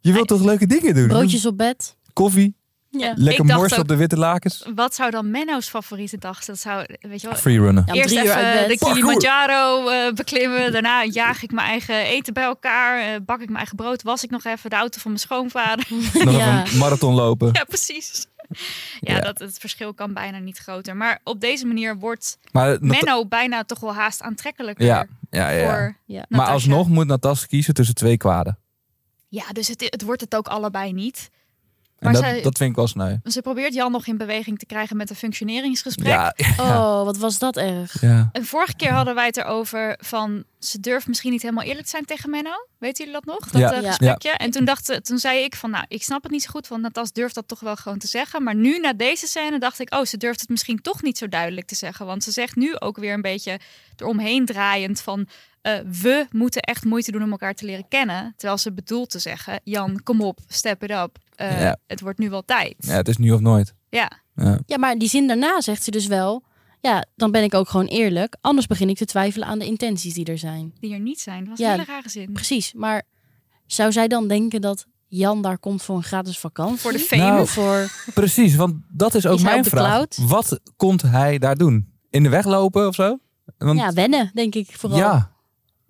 Je 0.00 0.12
wilt 0.12 0.28
toch 0.28 0.42
leuke 0.44 0.66
dingen 0.66 0.94
doen? 0.94 1.06
Broodjes 1.08 1.46
op 1.46 1.56
bed. 1.56 1.96
Koffie, 2.12 2.56
Ja. 2.90 3.12
lekker 3.16 3.44
morsen 3.44 3.78
op 3.80 3.88
de 3.88 3.96
witte 3.96 4.16
lakens. 4.16 4.64
Wat 4.74 4.94
zou 4.94 5.10
dan 5.10 5.30
Menno's 5.30 5.68
favoriete 5.68 6.18
dag 6.18 6.42
zijn? 6.44 6.56
Dat 6.56 6.72
zou, 6.72 6.86
weet 7.10 7.20
je 7.20 7.28
wel... 7.28 7.36
Freerunnen. 7.36 7.82
Ja, 7.86 7.92
om 7.92 7.98
Eerst 7.98 8.16
even 8.16 8.68
de 8.68 8.78
Kilimanjaro 8.78 9.88
eh, 9.88 10.12
beklimmen. 10.12 10.72
Daarna 10.72 11.04
jaag 11.04 11.42
ik 11.42 11.52
mijn 11.52 11.66
eigen 11.66 11.96
eten 12.04 12.32
bij 12.34 12.44
elkaar. 12.44 12.98
eh, 13.00 13.20
bak 13.24 13.38
ik 13.40 13.44
mijn 13.46 13.56
eigen 13.58 13.76
brood. 13.76 14.02
Was 14.02 14.24
ik 14.24 14.30
nog 14.30 14.44
even 14.44 14.70
de 14.70 14.76
auto 14.76 14.98
van 15.00 15.10
mijn 15.10 15.22
schoonvader. 15.22 15.86
Nog 16.24 16.36
Ja. 16.36 16.62
even 16.62 16.72
een 16.72 16.78
marathon 16.78 17.14
lopen. 17.14 17.50
ja, 17.58 17.64
precies. 17.64 18.26
Ja, 19.00 19.14
Ja. 19.14 19.20
Dat, 19.20 19.38
het 19.38 19.58
verschil 19.58 19.94
kan 19.94 20.12
bijna 20.14 20.38
niet 20.38 20.58
groter. 20.58 20.96
Maar 20.96 21.20
op 21.24 21.40
deze 21.40 21.66
manier 21.66 21.98
wordt 21.98 22.38
Maar, 22.52 22.68
Nat- 22.70 22.80
Menno 22.80 23.26
bijna 23.26 23.64
toch 23.64 23.80
wel 23.80 23.94
haast 23.94 24.22
aantrekkelijker. 24.22 24.84
ja, 24.84 25.06
ja, 25.30 25.50
ja, 25.50 25.58
ja. 25.58 25.74
Voor 25.74 25.96
Ja. 26.06 26.24
Maar 26.28 26.46
alsnog 26.46 26.88
moet 26.88 27.06
Natas 27.06 27.46
kiezen 27.46 27.74
tussen 27.74 27.94
twee 27.94 28.16
kwaden. 28.16 28.58
Ja, 29.28 29.44
dus 29.52 29.68
het, 29.68 29.80
het 29.90 30.02
wordt 30.02 30.20
het 30.20 30.36
ook 30.36 30.48
allebei 30.48 30.92
niet. 30.92 31.30
En 31.98 32.10
Maar 32.12 32.20
dat, 32.20 32.30
zij- 32.30 32.42
dat 32.42 32.56
vind 32.58 32.70
ik 32.70 32.76
wel 32.76 32.86
sneu. 32.86 33.16
Ze 33.24 33.42
probeert 33.42 33.74
Jan 33.74 33.92
nog 33.92 34.06
in 34.06 34.16
beweging 34.16 34.58
te 34.58 34.66
krijgen 34.66 34.96
met 34.96 35.10
een 35.10 35.16
functioneringsgesprek. 35.16 36.06
Ja, 36.06 36.32
ja, 36.36 36.54
Oh, 36.58 37.04
wat 37.04 37.16
was 37.16 37.38
dat 37.38 37.56
erg. 37.56 38.00
ja. 38.00 38.28
En 38.32 38.44
vorige 38.44 38.76
keer 38.76 38.90
hadden 38.92 39.14
wij 39.14 39.26
het 39.26 39.36
erover 39.36 39.98
van 40.00 40.44
ze 40.58 40.80
durft 40.80 41.06
misschien 41.06 41.30
niet 41.30 41.42
helemaal 41.42 41.64
eerlijk 41.64 41.84
te 41.84 41.90
zijn 41.90 42.04
tegen 42.04 42.30
Menno. 42.30 42.66
Weten 42.78 43.04
jullie 43.04 43.20
dat 43.24 43.34
nog? 43.38 43.50
Dat 43.50 43.60
Ja. 43.60 43.72
eh, 43.72 43.82
Ja. 43.82 43.88
gesprekje. 43.88 44.30
En 44.30 44.50
toen 44.50 44.64
dacht 44.64 45.04
toen 45.04 45.18
zei 45.18 45.44
ik 45.44 45.56
van 45.56 45.70
nou, 45.70 45.84
ik 45.88 46.02
snap 46.02 46.22
het 46.22 46.32
niet 46.32 46.42
zo 46.42 46.50
goed, 46.50 46.68
want 46.68 46.82
Natas 46.82 47.12
durft 47.12 47.34
dat 47.34 47.48
toch 47.48 47.60
wel 47.60 47.76
gewoon 47.76 47.98
te 47.98 48.06
zeggen. 48.06 48.42
Maar 48.42 48.54
nu 48.54 48.78
na 48.78 48.92
deze 48.92 49.26
scène 49.26 49.58
dacht 49.58 49.78
ik, 49.80 49.94
oh, 49.94 50.04
ze 50.04 50.16
durft 50.16 50.40
het 50.40 50.48
misschien 50.48 50.80
toch 50.80 51.02
niet 51.02 51.18
zo 51.18 51.28
duidelijk 51.28 51.66
te 51.66 51.74
zeggen. 51.74 52.06
Want 52.06 52.24
ze 52.24 52.30
zegt 52.30 52.56
nu 52.56 52.76
ook 52.78 52.96
weer 52.96 53.12
een 53.12 53.22
beetje 53.22 53.58
eromheen 53.96 54.44
draaiend 54.44 55.00
van 55.00 55.26
eh, 55.64 55.78
we 56.02 56.26
moeten 56.30 56.62
echt 56.62 56.84
moeite 56.84 57.10
doen 57.12 57.22
om 57.22 57.30
elkaar 57.30 57.54
te 57.54 57.64
leren 57.64 57.88
kennen. 57.88 58.32
Terwijl 58.36 58.58
ze 58.58 58.72
bedoelt 58.72 59.10
te 59.10 59.18
zeggen, 59.18 59.60
Jan, 59.62 60.00
kom 60.02 60.20
op, 60.20 60.38
step 60.46 60.82
it 60.82 60.90
up. 60.90 61.18
Eh, 61.34 61.60
Ja. 61.60 61.76
Het 61.86 62.00
wordt 62.00 62.18
nu 62.18 62.30
wel 62.30 62.42
tijd. 62.44 62.74
ja, 62.78 62.92
het 62.94 63.08
is 63.08 63.16
nu 63.16 63.30
of 63.32 63.40
nooit. 63.40 63.74
ja. 63.88 64.10
Ja. 64.36 64.58
Ja, 64.66 64.78
maar 64.78 64.98
die 64.98 65.08
zin 65.08 65.26
daarna 65.26 65.60
zegt 65.60 65.84
ze 65.84 65.90
dus 65.90 66.06
wel... 66.06 66.44
Ja, 66.80 67.04
dan 67.16 67.30
ben 67.30 67.42
ik 67.42 67.54
ook 67.54 67.68
gewoon 67.68 67.86
eerlijk. 67.86 68.36
Anders 68.40 68.66
begin 68.66 68.88
ik 68.88 68.96
te 68.96 69.04
twijfelen 69.04 69.48
aan 69.48 69.58
de 69.58 69.64
intenties 69.66 70.14
die 70.14 70.24
er 70.24 70.38
zijn. 70.38 70.72
die 70.80 70.92
er 70.94 71.00
niet 71.00 71.20
zijn. 71.20 71.38
Dat 71.40 71.48
was 71.48 71.58
Ja. 71.58 71.64
een 71.72 71.78
hele 71.80 71.84
rare 71.92 72.08
zin. 72.08 72.32
Precies, 72.32 72.72
maar 72.72 73.02
zou 73.66 73.92
zij 73.92 74.08
dan 74.08 74.28
denken 74.28 74.60
dat 74.60 74.86
Jan 75.08 75.42
daar 75.42 75.58
komt 75.58 75.82
voor 75.82 75.96
een 75.96 76.02
gratis 76.02 76.38
vakantie? 76.38 76.78
Voor 76.78 76.92
de 76.92 76.98
fame. 76.98 77.22
Nou, 77.22 77.46
Voor... 77.46 77.90
Precies, 78.14 78.54
want 78.54 78.74
dat 78.88 79.14
is 79.14 79.26
ook 79.26 79.36
Is 79.36 79.42
hij 79.42 79.50
mijn 79.52 79.64
vraag. 79.64 79.86
cloud? 79.88 80.18
Wat 80.28 80.60
komt 80.76 81.02
hij 81.02 81.38
daar 81.38 81.56
doen? 81.56 81.92
In 82.10 82.22
de 82.22 82.28
weg 82.28 82.44
lopen 82.44 82.86
of 82.86 82.94
zo? 82.94 83.18
Want, 83.58 83.78
Ja, 83.78 83.92
wennen, 83.92 84.30
denk 84.34 84.54
ik 84.54 84.68
vooral. 84.76 84.98
ja, 84.98 85.32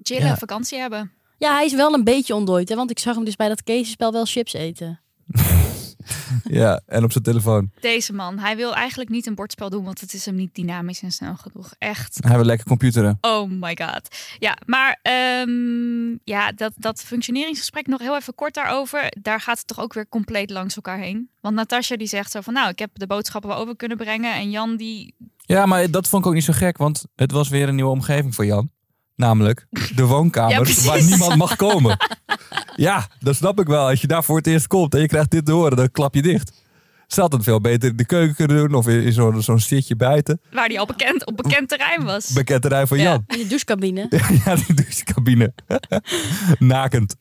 Chillen, 0.03 0.27
Ja. 0.27 0.37
vakantie 0.37 0.79
hebben. 0.79 1.13
Ja, 1.39 1.55
hij 1.55 1.65
is 1.65 1.75
wel 1.75 1.95
een 1.95 2.05
beetje 2.05 2.35
ontdooid, 2.35 2.69
hè? 2.69 2.75
want 2.75 2.91
ik 2.91 2.99
zag 2.99 3.15
hem 3.15 3.25
dus 3.25 3.37
bij 3.37 3.49
dat 3.49 3.63
Keesspel 3.63 4.13
wel 4.13 4.25
chips 4.25 4.53
eten. 4.53 5.01
ja, 6.45 6.81
en 6.87 7.05
op 7.05 7.13
zijn 7.13 7.25
telefoon. 7.25 7.71
Deze 7.81 8.13
man, 8.13 8.39
hij 8.39 8.57
wil 8.57 8.75
eigenlijk 8.75 9.11
niet 9.11 9.27
een 9.27 9.35
bordspel 9.35 9.71
doen, 9.71 9.85
want 9.85 10.01
het 10.01 10.13
is 10.13 10.25
hem 10.27 10.35
niet 10.35 10.55
dynamisch 10.55 11.03
en 11.03 11.13
snel 11.13 11.35
genoeg. 11.37 11.75
Echt. 11.79 12.19
Hij 12.21 12.37
wil 12.37 12.45
lekker 12.45 12.67
computeren. 12.67 13.19
Oh 13.21 13.51
my 13.51 13.79
god. 13.81 14.17
Ja, 14.39 14.57
maar 14.67 14.99
ehm, 15.03 16.11
ja, 16.25 16.53
dat, 16.53 16.73
dat 16.77 17.01
functioneringsgesprek 17.03 17.87
nog 17.87 18.01
heel 18.01 18.17
even 18.17 18.35
kort 18.35 18.55
daarover. 18.55 19.13
Daar 19.23 19.41
gaat 19.41 19.59
het 19.59 19.67
toch 19.67 19.81
ook 19.81 19.93
weer 19.93 20.09
compleet 20.09 20.51
langs 20.51 20.77
elkaar 20.77 20.99
heen. 20.99 21.29
Want 21.41 21.55
Natasja 21.55 21.97
die 21.97 22.07
zegt 22.07 22.31
zo 22.31 22.41
van, 22.41 22.53
nou, 22.55 22.69
ik 22.69 22.79
heb 22.79 22.91
de 22.93 23.07
boodschappen 23.07 23.51
wel 23.51 23.59
over 23.59 23.77
kunnen 23.77 23.97
brengen. 23.97 24.35
En 24.35 24.51
Jan 24.51 24.77
die, 24.77 25.15
Ja, 25.37 25.67
maar 25.67 25.91
dat 25.91 26.09
vond 26.09 26.23
ik 26.23 26.29
ook 26.29 26.35
niet 26.35 26.45
zo 26.45 26.53
gek, 26.53 26.77
want 26.77 27.05
het 27.17 27.31
was 27.33 27.49
weer 27.49 27.69
een 27.69 27.75
nieuwe 27.75 27.91
omgeving 27.91 28.35
voor 28.35 28.47
Jan. 28.47 28.71
Namelijk 29.17 29.67
de 29.95 30.05
woonkamer 30.05 30.69
Ja, 30.69 30.83
waar 30.85 31.03
niemand 31.03 31.37
mag 31.37 31.57
komen. 31.57 31.97
Ja, 32.77 33.07
dat 33.21 33.35
snap 33.37 33.61
ik 33.61 33.67
wel. 33.67 33.89
Als 33.89 34.01
je 34.01 34.07
daar 34.07 34.25
voor 34.25 34.37
het 34.37 34.47
eerst 34.47 34.67
komt 34.67 34.95
en 34.95 35.01
je 35.01 35.07
krijgt 35.07 35.31
dit 35.31 35.47
te 35.47 35.53
horen, 35.53 35.77
dan 35.77 35.91
klap 35.91 36.15
je 36.15 36.23
dicht. 36.23 36.53
Ze 37.07 37.21
had 37.21 37.33
het 37.33 37.43
veel 37.43 37.61
beter 37.61 37.91
in 37.91 37.97
de 37.97 38.07
keuken 38.07 38.35
kunnen 38.35 38.57
doen 38.57 38.75
of 38.75 38.89
in 38.89 39.13
zo'n 39.13 39.43
zo'n 39.43 39.61
zitje 39.61 39.97
buiten. 39.97 40.41
waar 40.53 40.69
die 40.69 40.79
al 40.81 40.87
bekend, 40.87 41.27
op 41.27 41.37
bekend 41.37 41.69
terrein 41.69 42.05
was. 42.05 42.29
Bekend 42.33 42.63
terrein 42.63 42.87
van 42.87 42.97
Ja. 42.99 43.03
Jan. 43.05 43.25
In 43.27 43.39
de 43.39 43.47
douchecabine. 43.47 44.07
Ja, 44.45 44.55
die 44.55 44.75
douchecabine. 44.75 45.55
Nakend. 46.59 47.17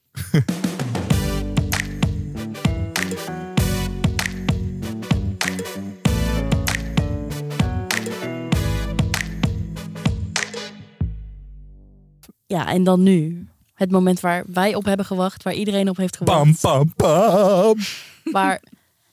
Ja, 12.54 12.68
en 12.68 12.84
dan 12.84 13.04
nu. 13.04 13.48
Het 13.74 13.92
moment 13.92 14.20
waar 14.20 14.44
wij 14.48 14.76
op 14.76 14.86
hebben 14.86 15.06
gewacht, 15.06 15.44
waar 15.44 15.54
iedereen 15.54 15.90
op 15.90 15.98
heeft 15.98 16.18
gewacht. 16.18 16.62
Pam, 16.62 16.94
pam, 16.94 16.94
pam. 16.96 17.78
Waar 18.24 18.62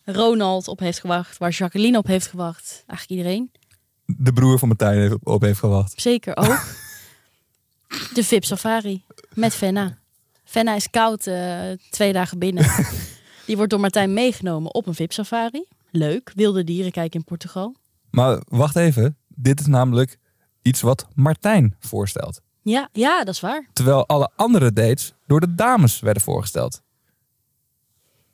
Ronald 0.04 0.68
op 0.68 0.78
heeft 0.78 1.00
gewacht, 1.00 1.38
waar 1.38 1.50
Jacqueline 1.50 1.99
op 1.99 2.06
heeft 2.06 2.26
gewacht. 2.26 2.85
Eigenlijk 2.87 3.20
iedereen. 3.20 3.50
De 4.06 4.32
broer 4.32 4.59
van 4.59 4.68
Martijn 4.68 4.99
heeft 4.99 5.12
op, 5.12 5.26
op 5.26 5.42
heeft 5.42 5.59
gewacht. 5.59 6.00
Zeker 6.00 6.37
ook. 6.37 6.64
De 8.14 8.25
VIP 8.25 8.44
Safari 8.44 9.04
met 9.35 9.54
Fenna. 9.54 9.99
Fenna 10.44 10.75
is 10.75 10.90
koud 10.90 11.26
eh, 11.26 11.61
twee 11.90 12.12
dagen 12.12 12.38
binnen. 12.38 12.64
Die 13.47 13.56
wordt 13.56 13.70
door 13.70 13.80
Martijn 13.80 14.12
meegenomen 14.12 14.75
op 14.75 14.87
een 14.87 14.94
VIP 14.94 15.12
Safari. 15.12 15.64
Leuk, 15.90 16.32
wilde 16.35 16.64
dieren 16.64 16.92
kijken 16.92 17.18
in 17.18 17.25
Portugal. 17.25 17.76
Maar 18.11 18.42
wacht 18.49 18.76
even. 18.76 19.16
Dit 19.28 19.61
is 19.61 19.66
namelijk 19.66 20.18
iets 20.62 20.80
wat 20.80 21.09
Martijn 21.14 21.76
voorstelt. 21.78 22.40
Ja, 22.62 22.88
ja, 22.93 23.25
dat 23.25 23.35
is 23.35 23.40
waar. 23.40 23.69
Terwijl 23.73 24.07
alle 24.07 24.31
andere 24.37 24.73
dates 24.73 25.12
door 25.26 25.40
de 25.40 25.55
dames 25.55 26.00
werden 26.00 26.23
voorgesteld. 26.23 26.83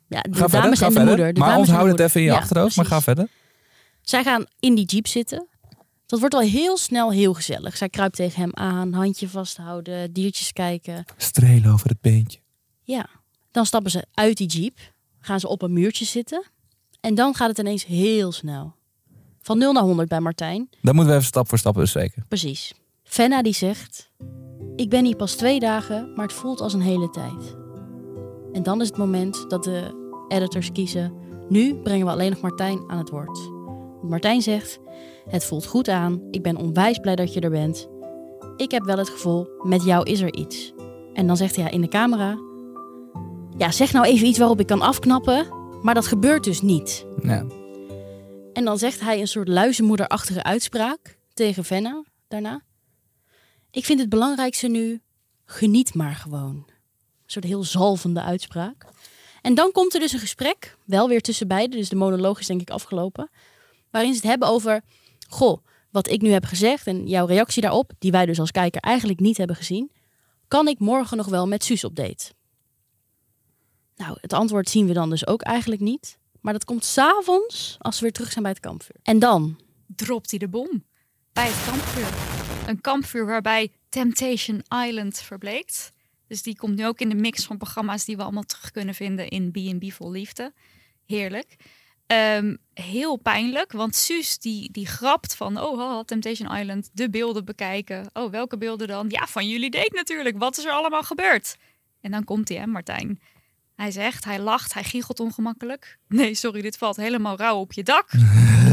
Ja, 0.07 0.21
de 0.21 0.29
Ga 0.31 0.37
verder, 0.37 0.61
dames 0.61 0.79
ga 0.79 0.85
en 0.85 0.91
de 0.91 0.97
verder. 0.97 1.15
moeder. 1.15 1.33
De 1.33 1.39
maar 1.39 1.57
onthoud 1.57 1.87
het 1.87 1.99
even 1.99 2.19
in 2.21 2.25
je 2.25 2.31
Ja, 2.33 2.37
achterhoofd, 2.37 2.75
maar 2.75 2.85
ga 2.85 3.01
verder. 3.01 3.27
Zij 4.01 4.23
gaan 4.23 4.45
in 4.59 4.75
die 4.75 4.85
jeep 4.85 5.07
zitten. 5.07 5.47
Dat 6.05 6.19
wordt 6.19 6.33
al 6.35 6.41
heel 6.41 6.77
snel 6.77 7.11
heel 7.11 7.33
gezellig. 7.33 7.77
Zij 7.77 7.89
kruipt 7.89 8.15
tegen 8.15 8.41
hem 8.41 8.51
aan, 8.53 8.93
handje 8.93 9.29
vasthouden, 9.29 10.13
diertjes 10.13 10.53
kijken. 10.53 11.05
Strelen 11.17 11.71
over 11.71 11.89
het 11.89 12.01
beentje. 12.01 12.39
Ja, 12.81 13.09
dan 13.51 13.65
stappen 13.65 13.91
ze 13.91 14.05
uit 14.13 14.37
die 14.37 14.47
jeep, 14.47 14.77
gaan 15.19 15.39
ze 15.39 15.47
op 15.47 15.61
een 15.61 15.73
muurtje 15.73 16.05
zitten. 16.05 16.45
En 17.01 17.15
dan 17.15 17.35
gaat 17.35 17.47
het 17.49 17.57
ineens 17.57 17.85
heel 17.85 18.31
snel. 18.31 18.75
Van 19.41 19.57
0 19.57 19.73
naar 19.73 19.83
100 19.83 20.09
bij 20.09 20.19
Martijn. 20.19 20.69
Dan 20.81 20.95
moeten 20.95 21.11
we 21.13 21.19
even 21.19 21.27
stap 21.31 21.47
voor 21.49 21.57
stap 21.57 21.73
bespreken. 21.73 22.25
Precies. 22.27 22.73
Fenna 23.07 23.41
die 23.41 23.53
zegt: 23.53 24.11
Ik 24.75 24.89
ben 24.89 25.05
hier 25.05 25.15
pas 25.15 25.35
twee 25.35 25.59
dagen, 25.59 26.13
maar 26.15 26.25
het 26.25 26.35
voelt 26.35 26.61
als 26.61 26.73
een 26.73 26.81
hele 26.81 27.09
tijd. 27.09 27.55
En 28.51 28.63
dan 28.63 28.81
is 28.81 28.87
het 28.87 28.97
moment 28.97 29.49
dat 29.49 29.63
de 29.63 30.05
editors 30.27 30.71
kiezen: 30.71 31.13
Nu 31.49 31.75
brengen 31.75 32.05
we 32.05 32.11
alleen 32.11 32.29
nog 32.29 32.41
Martijn 32.41 32.83
aan 32.87 32.97
het 32.97 33.09
woord. 33.09 33.39
Martijn 34.01 34.41
zegt: 34.41 34.79
Het 35.29 35.45
voelt 35.45 35.65
goed 35.65 35.87
aan. 35.87 36.21
Ik 36.31 36.41
ben 36.41 36.55
onwijs 36.55 36.97
blij 36.97 37.15
dat 37.15 37.33
je 37.33 37.39
er 37.39 37.49
bent. 37.49 37.87
Ik 38.57 38.71
heb 38.71 38.83
wel 38.83 38.97
het 38.97 39.09
gevoel: 39.09 39.47
met 39.63 39.83
jou 39.83 40.03
is 40.03 40.19
er 40.19 40.33
iets. 40.33 40.73
En 41.13 41.27
dan 41.27 41.37
zegt 41.37 41.55
hij 41.55 41.71
in 41.71 41.81
de 41.81 41.87
camera: 41.87 42.37
Ja, 43.57 43.71
zeg 43.71 43.93
nou 43.93 44.05
even 44.05 44.27
iets 44.27 44.39
waarop 44.39 44.59
ik 44.59 44.67
kan 44.67 44.81
afknappen. 44.81 45.47
Maar 45.81 45.93
dat 45.93 46.07
gebeurt 46.07 46.43
dus 46.43 46.61
niet. 46.61 47.05
En 48.53 48.65
dan 48.65 48.77
zegt 48.77 48.99
hij 48.99 49.19
een 49.19 49.27
soort 49.27 49.47
luizenmoederachtige 49.47 50.43
uitspraak 50.43 51.17
tegen 51.33 51.63
Venna 51.63 52.03
daarna. 52.27 52.65
Ik 53.71 53.85
vind 53.85 53.99
het 53.99 54.09
belangrijkste 54.09 54.67
nu, 54.67 55.01
geniet 55.45 55.93
maar 55.93 56.15
gewoon. 56.15 56.55
Een 56.55 57.33
soort 57.33 57.45
heel 57.45 57.63
zalvende 57.63 58.21
uitspraak. 58.21 58.85
En 59.41 59.55
dan 59.55 59.71
komt 59.71 59.93
er 59.93 59.99
dus 59.99 60.11
een 60.11 60.19
gesprek, 60.19 60.77
wel 60.85 61.07
weer 61.07 61.21
tussen 61.21 61.47
beiden, 61.47 61.77
dus 61.77 61.89
de 61.89 61.95
monoloog 61.95 62.39
is 62.39 62.47
denk 62.47 62.61
ik 62.61 62.69
afgelopen, 62.69 63.29
waarin 63.91 64.11
ze 64.13 64.19
het 64.19 64.29
hebben 64.29 64.47
over, 64.47 64.81
goh, 65.27 65.65
wat 65.91 66.09
ik 66.09 66.21
nu 66.21 66.29
heb 66.29 66.45
gezegd 66.45 66.87
en 66.87 67.07
jouw 67.07 67.25
reactie 67.25 67.61
daarop, 67.61 67.91
die 67.99 68.11
wij 68.11 68.25
dus 68.25 68.39
als 68.39 68.51
kijker 68.51 68.81
eigenlijk 68.81 69.19
niet 69.19 69.37
hebben 69.37 69.55
gezien, 69.55 69.91
kan 70.47 70.67
ik 70.67 70.79
morgen 70.79 71.17
nog 71.17 71.27
wel 71.27 71.47
met 71.47 71.63
Suus 71.63 71.83
op 71.83 71.95
date? 71.95 72.33
Nou, 73.95 74.17
het 74.21 74.33
antwoord 74.33 74.69
zien 74.69 74.87
we 74.87 74.93
dan 74.93 75.09
dus 75.09 75.27
ook 75.27 75.41
eigenlijk 75.41 75.81
niet. 75.81 76.19
Maar 76.41 76.53
dat 76.53 76.65
komt 76.65 76.85
s'avonds 76.85 77.75
als 77.79 77.95
we 77.95 78.01
weer 78.01 78.11
terug 78.11 78.31
zijn 78.31 78.43
bij 78.43 78.51
het 78.51 78.61
kampvuur. 78.61 78.95
En 79.03 79.19
dan? 79.19 79.57
dropt 79.95 80.29
hij 80.29 80.39
de 80.39 80.47
bom 80.47 80.83
bij 81.33 81.47
het 81.47 81.65
kampvuur. 81.65 82.46
Een 82.67 82.81
kampvuur 82.81 83.25
waarbij 83.25 83.71
Temptation 83.89 84.63
Island 84.85 85.19
verbleekt. 85.19 85.91
Dus 86.27 86.41
die 86.41 86.55
komt 86.55 86.75
nu 86.75 86.85
ook 86.85 86.99
in 86.99 87.09
de 87.09 87.15
mix 87.15 87.45
van 87.45 87.57
programma's 87.57 88.05
die 88.05 88.17
we 88.17 88.23
allemaal 88.23 88.43
terug 88.43 88.71
kunnen 88.71 88.95
vinden 88.95 89.27
in 89.27 89.51
B&B 89.51 89.91
Vol 89.91 90.11
Liefde. 90.11 90.53
Heerlijk. 91.05 91.55
Ehm, 92.07 92.55
heel 92.73 93.15
pijnlijk, 93.15 93.71
want 93.71 93.95
Suus 93.95 94.39
die, 94.39 94.71
die 94.71 94.87
grapt 94.87 95.35
van... 95.35 95.61
oh, 95.61 95.79
haha, 95.79 96.03
Temptation 96.03 96.55
Island, 96.55 96.89
de 96.93 97.09
beelden 97.09 97.45
bekijken. 97.45 98.09
Oh, 98.13 98.31
welke 98.31 98.57
beelden 98.57 98.87
dan? 98.87 99.05
Ja, 99.09 99.27
van 99.27 99.49
jullie 99.49 99.69
date 99.69 99.95
natuurlijk. 99.95 100.37
Wat 100.37 100.57
is 100.57 100.65
er 100.65 100.71
allemaal 100.71 101.03
gebeurd? 101.03 101.57
En 102.01 102.11
dan 102.11 102.23
komt 102.23 102.49
hij, 102.49 102.57
hè, 102.57 102.65
Martijn. 102.65 103.21
Hij 103.75 103.91
zegt, 103.91 104.23
hij 104.23 104.39
lacht, 104.39 104.73
hij 104.73 104.83
giechelt 104.83 105.19
ongemakkelijk. 105.19 105.97
Nee, 106.07 106.33
sorry, 106.33 106.61
dit 106.61 106.77
valt 106.77 106.95
helemaal 106.95 107.37
rauw 107.37 107.59
op 107.59 107.73
je 107.73 107.83
dak. 107.83 108.09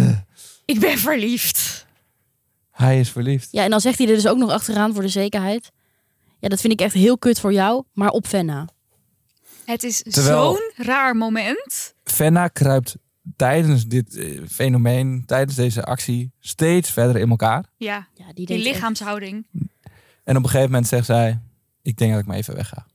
Ik 0.65 0.81
ben 0.81 0.99
verliefd. 0.99 1.84
Hij 2.75 3.01
is 3.01 3.11
verliefd. 3.11 3.49
Ja, 3.51 3.63
en 3.65 3.71
dan 3.71 3.81
zegt 3.81 3.99
hij 3.99 4.07
er 4.09 4.15
dus 4.15 4.27
ook 4.27 4.39
nog 4.39 4.51
achteraan 4.51 4.93
voor 4.93 5.03
de 5.03 5.09
zekerheid. 5.09 5.71
Ja, 6.39 6.49
dat 6.49 6.61
vind 6.61 6.73
ik 6.73 6.81
echt 6.81 6.95
heel 6.95 7.19
kut 7.19 7.41
voor 7.41 7.53
jou, 7.53 7.85
maar 7.93 8.09
op 8.11 8.27
Venna. 8.27 8.69
Het 9.65 9.83
is 9.83 10.03
Terwijl- 10.03 10.53
zo'n 10.55 10.87
raar 10.87 11.17
moment. 11.17 11.95
Fenna 12.05 12.49
kruipt 12.49 12.97
tijdens 13.37 13.87
dit 13.87 14.17
eh, 14.17 14.41
fenomeen, 14.51 15.23
tijdens 15.27 15.57
deze 15.57 15.85
actie, 15.85 16.33
steeds 16.41 16.91
verder 16.91 17.17
in 17.17 17.31
elkaar. 17.31 17.65
Ja, 17.77 18.09
Ja, 18.15 18.25
die, 18.25 18.35
die 18.35 18.47
denkt 18.47 18.65
echt- 18.65 18.75
lichaamshouding. 18.75 19.47
En 20.25 20.37
op 20.37 20.43
een 20.43 20.49
gegeven 20.51 20.71
moment 20.71 20.87
zegt 20.89 21.07
zij, 21.07 21.41
ik 21.83 21.97
denk 21.97 22.11
dat 22.13 22.21
ik 22.21 22.27
maar 22.27 22.37
even 22.37 22.55
wegga. 22.55 22.87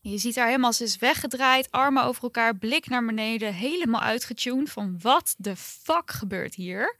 Je 0.00 0.18
ziet 0.18 0.36
haar 0.36 0.46
helemaal, 0.46 0.72
ze 0.72 0.84
is 0.84 0.98
weggedraaid, 0.98 1.70
armen 1.70 2.04
over 2.04 2.22
elkaar, 2.22 2.56
blik 2.56 2.88
naar 2.88 3.04
beneden, 3.06 3.54
helemaal 3.54 4.00
uitgetuned 4.00 4.70
van 4.70 4.98
wat 5.02 5.34
de 5.38 5.56
fuck 5.56 6.10
gebeurt 6.10 6.54
hier. 6.54 6.96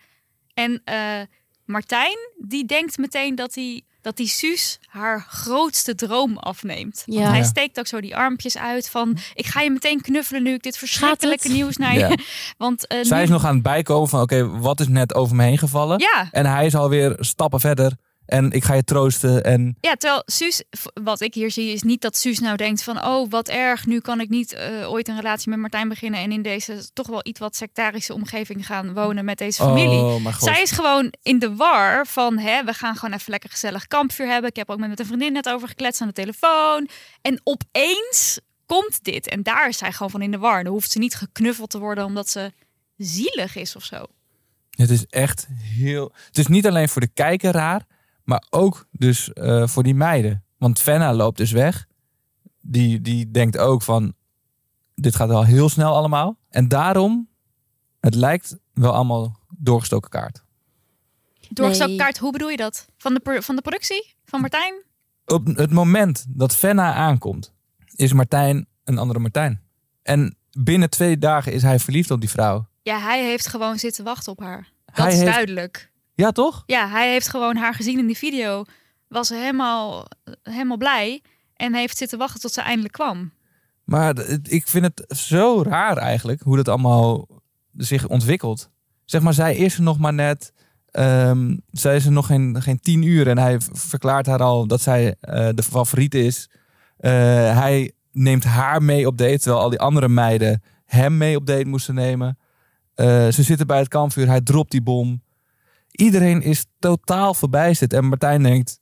En 0.55 0.81
eh, 0.85 1.21
Martijn, 1.69 2.17
die 2.39 2.65
denkt 2.65 2.99
meteen 2.99 3.35
dat 3.35 3.55
hij, 3.55 3.83
dat 4.03 4.17
die 4.17 4.27
Suus 4.29 4.79
haar 4.87 5.27
grootste 5.29 5.95
droom 5.95 6.37
afneemt. 6.39 7.03
Want 7.07 7.19
Ja. 7.19 7.29
hij 7.31 7.43
steekt 7.45 7.79
ook 7.79 7.87
zo 7.87 8.01
die 8.01 8.17
armpjes 8.17 8.59
uit 8.59 8.91
van... 8.91 9.17
ik 9.35 9.47
ga 9.47 9.61
je 9.61 9.71
meteen 9.71 10.01
knuffelen 10.01 10.43
nu 10.43 10.53
ik 10.53 10.63
dit 10.63 10.79
verschrikkelijke 10.79 11.49
nieuws 11.49 11.77
naar 11.77 11.93
je... 11.93 11.99
Ja. 11.99 12.17
Want 12.59 12.87
eh, 12.87 12.99
Zij 13.03 13.17
nu- 13.19 13.23
is 13.23 13.29
nog 13.31 13.45
aan 13.45 13.55
het 13.55 13.63
bijkomen 13.63 14.09
van, 14.09 14.21
oké, 14.21 14.49
wat 14.59 14.81
is 14.81 14.89
net 14.89 15.15
over 15.15 15.37
me 15.37 15.45
heen 15.45 15.59
gevallen? 15.59 15.99
Ja, 15.99 16.29
En 16.31 16.47
hij 16.47 16.67
is 16.67 16.75
alweer 16.75 17.17
stappen 17.21 17.61
verder. 17.61 17.93
En 18.29 18.51
ik 18.51 18.65
ga 18.65 18.75
je 18.75 18.85
troosten. 18.85 19.45
En 19.45 19.77
Ja, 19.81 19.95
terwijl 19.95 20.23
Suus, 20.27 20.63
wat 21.03 21.21
ik 21.21 21.35
hier 21.35 21.51
zie, 21.51 21.73
is 21.73 21.83
niet 21.83 22.01
dat 22.01 22.17
Suus 22.17 22.39
nou 22.39 22.57
denkt 22.57 22.83
van... 22.83 23.05
oh, 23.05 23.31
wat 23.31 23.49
erg, 23.49 23.87
nu 23.87 24.01
kan 24.01 24.21
ik 24.21 24.29
niet 24.29 24.53
eh, 24.53 24.91
ooit 24.91 25.09
een 25.09 25.17
relatie 25.17 25.51
met 25.51 25.59
Martijn 25.59 25.89
beginnen... 25.89 26.21
en 26.21 26.33
in 26.33 26.43
deze 26.43 26.91
toch 26.93 27.07
wel 27.07 27.21
iets 27.23 27.41
wat 27.41 27.57
sectarische 27.57 28.15
omgeving 28.15 28.67
gaan 28.67 28.95
wonen 28.95 29.25
met 29.25 29.39
deze 29.39 29.63
familie. 29.63 29.99
Oh. 29.99 30.39
Zij 30.39 30.63
is 30.63 30.71
gewoon 30.71 31.13
in 31.23 31.39
de 31.39 31.55
war 31.55 32.07
van, 32.07 32.39
hè, 32.39 32.65
we 32.65 32.73
gaan 32.73 32.97
gewoon 32.97 33.15
even 33.15 33.31
lekker 33.31 33.51
gezellig 33.51 33.87
kampvuur 33.87 34.27
hebben. 34.27 34.51
Ik 34.51 34.57
heb 34.57 34.71
ook 34.71 34.79
met 34.79 35.01
een 35.01 35.07
vriendin 35.07 35.33
net 35.33 35.49
over 35.49 35.69
gekletst 35.69 36.01
aan 36.01 36.09
de 36.09 36.15
telefoon. 36.15 36.89
En 37.23 37.41
opeens 37.45 38.41
komt 38.67 39.05
dit. 39.05 39.29
En 39.29 39.43
daar 39.43 39.69
is 39.69 39.79
zij 39.79 39.93
gewoon 39.93 40.11
van 40.11 40.23
in 40.23 40.31
de 40.31 40.39
war. 40.39 40.65
Dan 40.65 40.73
hoeft 40.73 40.91
ze 40.91 40.99
niet 40.99 41.15
geknuffeld 41.15 41.71
te 41.71 41.79
worden 41.79 42.05
omdat 42.05 42.29
ze 42.29 42.53
zielig 42.97 43.57
is 43.57 43.77
of 43.77 43.85
zo. 43.85 44.07
Het 44.71 44.91
is 44.91 45.05
echt 45.07 45.47
heel... 45.51 46.13
Het 46.27 46.39
is 46.39 46.47
niet 46.47 46.67
alleen 46.67 46.89
voor 46.89 47.01
de 47.01 47.11
kijker 47.15 47.53
raar, 47.53 47.87
maar 48.29 48.45
ook 48.51 48.87
dus 48.91 49.33
eh, 49.33 49.67
voor 49.67 49.83
die 49.83 49.95
meiden. 49.95 50.45
Want 50.57 50.81
Fenna 50.81 51.15
loopt 51.15 51.37
dus 51.37 51.51
weg. 51.53 51.87
Die, 52.61 53.01
die 53.01 53.31
denkt 53.31 53.59
ook 53.59 53.83
van, 53.83 54.15
dit 54.95 55.17
gaat 55.17 55.29
wel 55.29 55.45
heel 55.45 55.69
snel 55.69 55.95
allemaal. 55.95 56.39
En 56.51 56.69
daarom, 56.69 57.29
het 58.01 58.15
lijkt 58.15 58.57
wel 58.75 58.93
allemaal 58.93 59.39
doorgestoken 59.59 60.11
kaart. 60.11 60.45
Doorgestoken 61.49 61.95
Nee. 61.95 62.03
kaart, 62.05 62.19
hoe 62.19 62.33
bedoel 62.33 62.49
je 62.49 62.57
dat? 62.57 62.87
Van 62.97 63.15
de, 63.15 63.43
van 63.43 63.57
de 63.57 63.63
productie? 63.63 64.15
Van 64.25 64.41
Martijn? 64.41 64.75
Op 65.27 65.47
het 65.47 65.71
moment 65.71 66.25
dat 66.29 66.57
Fenna 66.57 66.95
aankomt, 66.95 67.55
is 67.95 68.13
Martijn 68.13 68.67
een 68.85 68.99
andere 68.99 69.19
Martijn. 69.19 69.63
En 70.03 70.37
binnen 70.59 70.91
twee 70.91 71.19
dagen 71.19 71.53
is 71.53 71.63
hij 71.63 71.79
verliefd 71.79 72.11
op 72.11 72.21
die 72.21 72.31
vrouw. 72.31 72.69
Ja, 72.83 72.99
hij 72.99 73.25
heeft 73.25 73.47
gewoon 73.47 73.79
zitten 73.79 74.05
wachten 74.05 74.33
op 74.33 74.41
haar. 74.41 74.73
Dat 74.85 74.97
Hij 74.97 75.07
is 75.13 75.19
heeft- 75.19 75.33
duidelijk. 75.33 75.93
Ja, 76.25 76.33
toch? 76.33 76.63
Ja, 76.67 76.89
hij 76.89 77.11
heeft 77.11 77.29
gewoon 77.29 77.57
haar 77.57 77.75
gezien 77.75 77.99
in 77.99 78.07
die 78.07 78.17
video. 78.17 78.65
Was 79.09 79.29
helemaal, 79.29 80.07
helemaal 80.43 80.77
blij. 80.77 81.23
En 81.55 81.75
heeft 81.75 81.97
zitten 81.97 82.19
wachten 82.19 82.41
tot 82.41 82.53
ze 82.53 82.61
eindelijk 82.61 82.93
kwam. 82.93 83.33
Maar 83.85 84.19
ik 84.43 84.69
vind 84.69 84.85
het 84.85 85.19
zo 85.19 85.63
raar 85.63 85.97
eigenlijk 85.97 86.43
hoe 86.43 86.57
dat 86.57 86.69
allemaal 86.69 87.29
zich 87.77 88.09
ontwikkelt. 88.09 88.71
Zeg 89.05 89.21
maar, 89.21 89.33
zij 89.35 89.57
is 89.57 89.75
er 89.77 89.83
nog 89.83 89.99
maar 89.99 90.15
net. 90.15 90.53
ehm, 90.91 91.57
zij 91.71 91.97
is 91.97 92.05
er 92.05 92.13
nog 92.13 92.27
geen, 92.27 92.63
geen 92.63 92.81
tien 92.81 93.03
uur 93.03 93.29
en 93.29 93.39
hij 93.39 93.57
verklaart 93.73 94.27
haar 94.27 94.43
al 94.43 94.67
dat 94.67 94.81
zij 94.81 95.15
eh, 95.21 95.49
de 95.55 95.63
favoriet 95.63 96.15
is. 96.15 96.51
Eh, 96.97 97.13
hij 97.59 97.93
neemt 98.13 98.45
haar 98.45 98.83
mee 98.83 99.07
op 99.07 99.19
date, 99.19 99.39
terwijl 99.39 99.63
al 99.63 99.71
die 99.71 99.81
andere 99.81 100.09
meiden 100.09 100.63
hem 100.85 101.17
mee 101.17 101.37
op 101.37 101.47
date 101.47 101.67
moesten 101.69 101.95
nemen. 101.95 102.39
Eh, 102.95 103.29
ze 103.29 103.43
zitten 103.43 103.67
bij 103.67 103.79
het 103.79 103.89
kampvuur, 103.89 104.27
hij 104.27 104.41
dropt 104.41 104.71
die 104.71 104.83
bom. 104.83 105.23
Iedereen 105.91 106.43
is 106.43 106.65
totaal 106.79 107.35
verbijsterd 107.35 107.93
en 107.93 108.05
Martijn 108.05 108.43
denkt, 108.43 108.81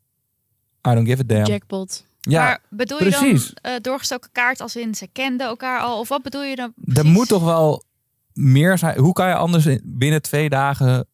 I 0.88 0.94
don't 0.94 1.08
give 1.08 1.20
a 1.22 1.26
damn. 1.26 1.46
Jackpot. 1.46 2.06
Ja, 2.20 2.42
maar 2.42 2.60
bedoel 2.70 3.02
je 3.02 3.10
precies. 3.10 3.52
dan 3.54 3.72
eh, 3.72 3.80
doorgestoken 3.80 4.30
kaart 4.32 4.60
als 4.60 4.76
in 4.76 4.94
ze 4.94 5.06
kenden 5.12 5.46
elkaar 5.46 5.80
al? 5.80 5.98
Of 5.98 6.08
wat 6.08 6.22
bedoel 6.22 6.42
je 6.42 6.56
dan 6.56 6.72
Er 6.94 7.06
moet 7.06 7.28
toch 7.28 7.44
wel 7.44 7.84
meer 8.32 8.78
zijn. 8.78 8.98
Hoe 8.98 9.12
kan 9.12 9.28
je 9.28 9.34
anders 9.34 9.66
in- 9.66 9.82
binnen 9.84 10.22
twee 10.22 10.48
dagen 10.48 11.06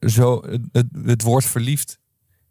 zo 0.00 0.42
het 1.04 1.22
woord 1.22 1.44
verliefd 1.44 1.98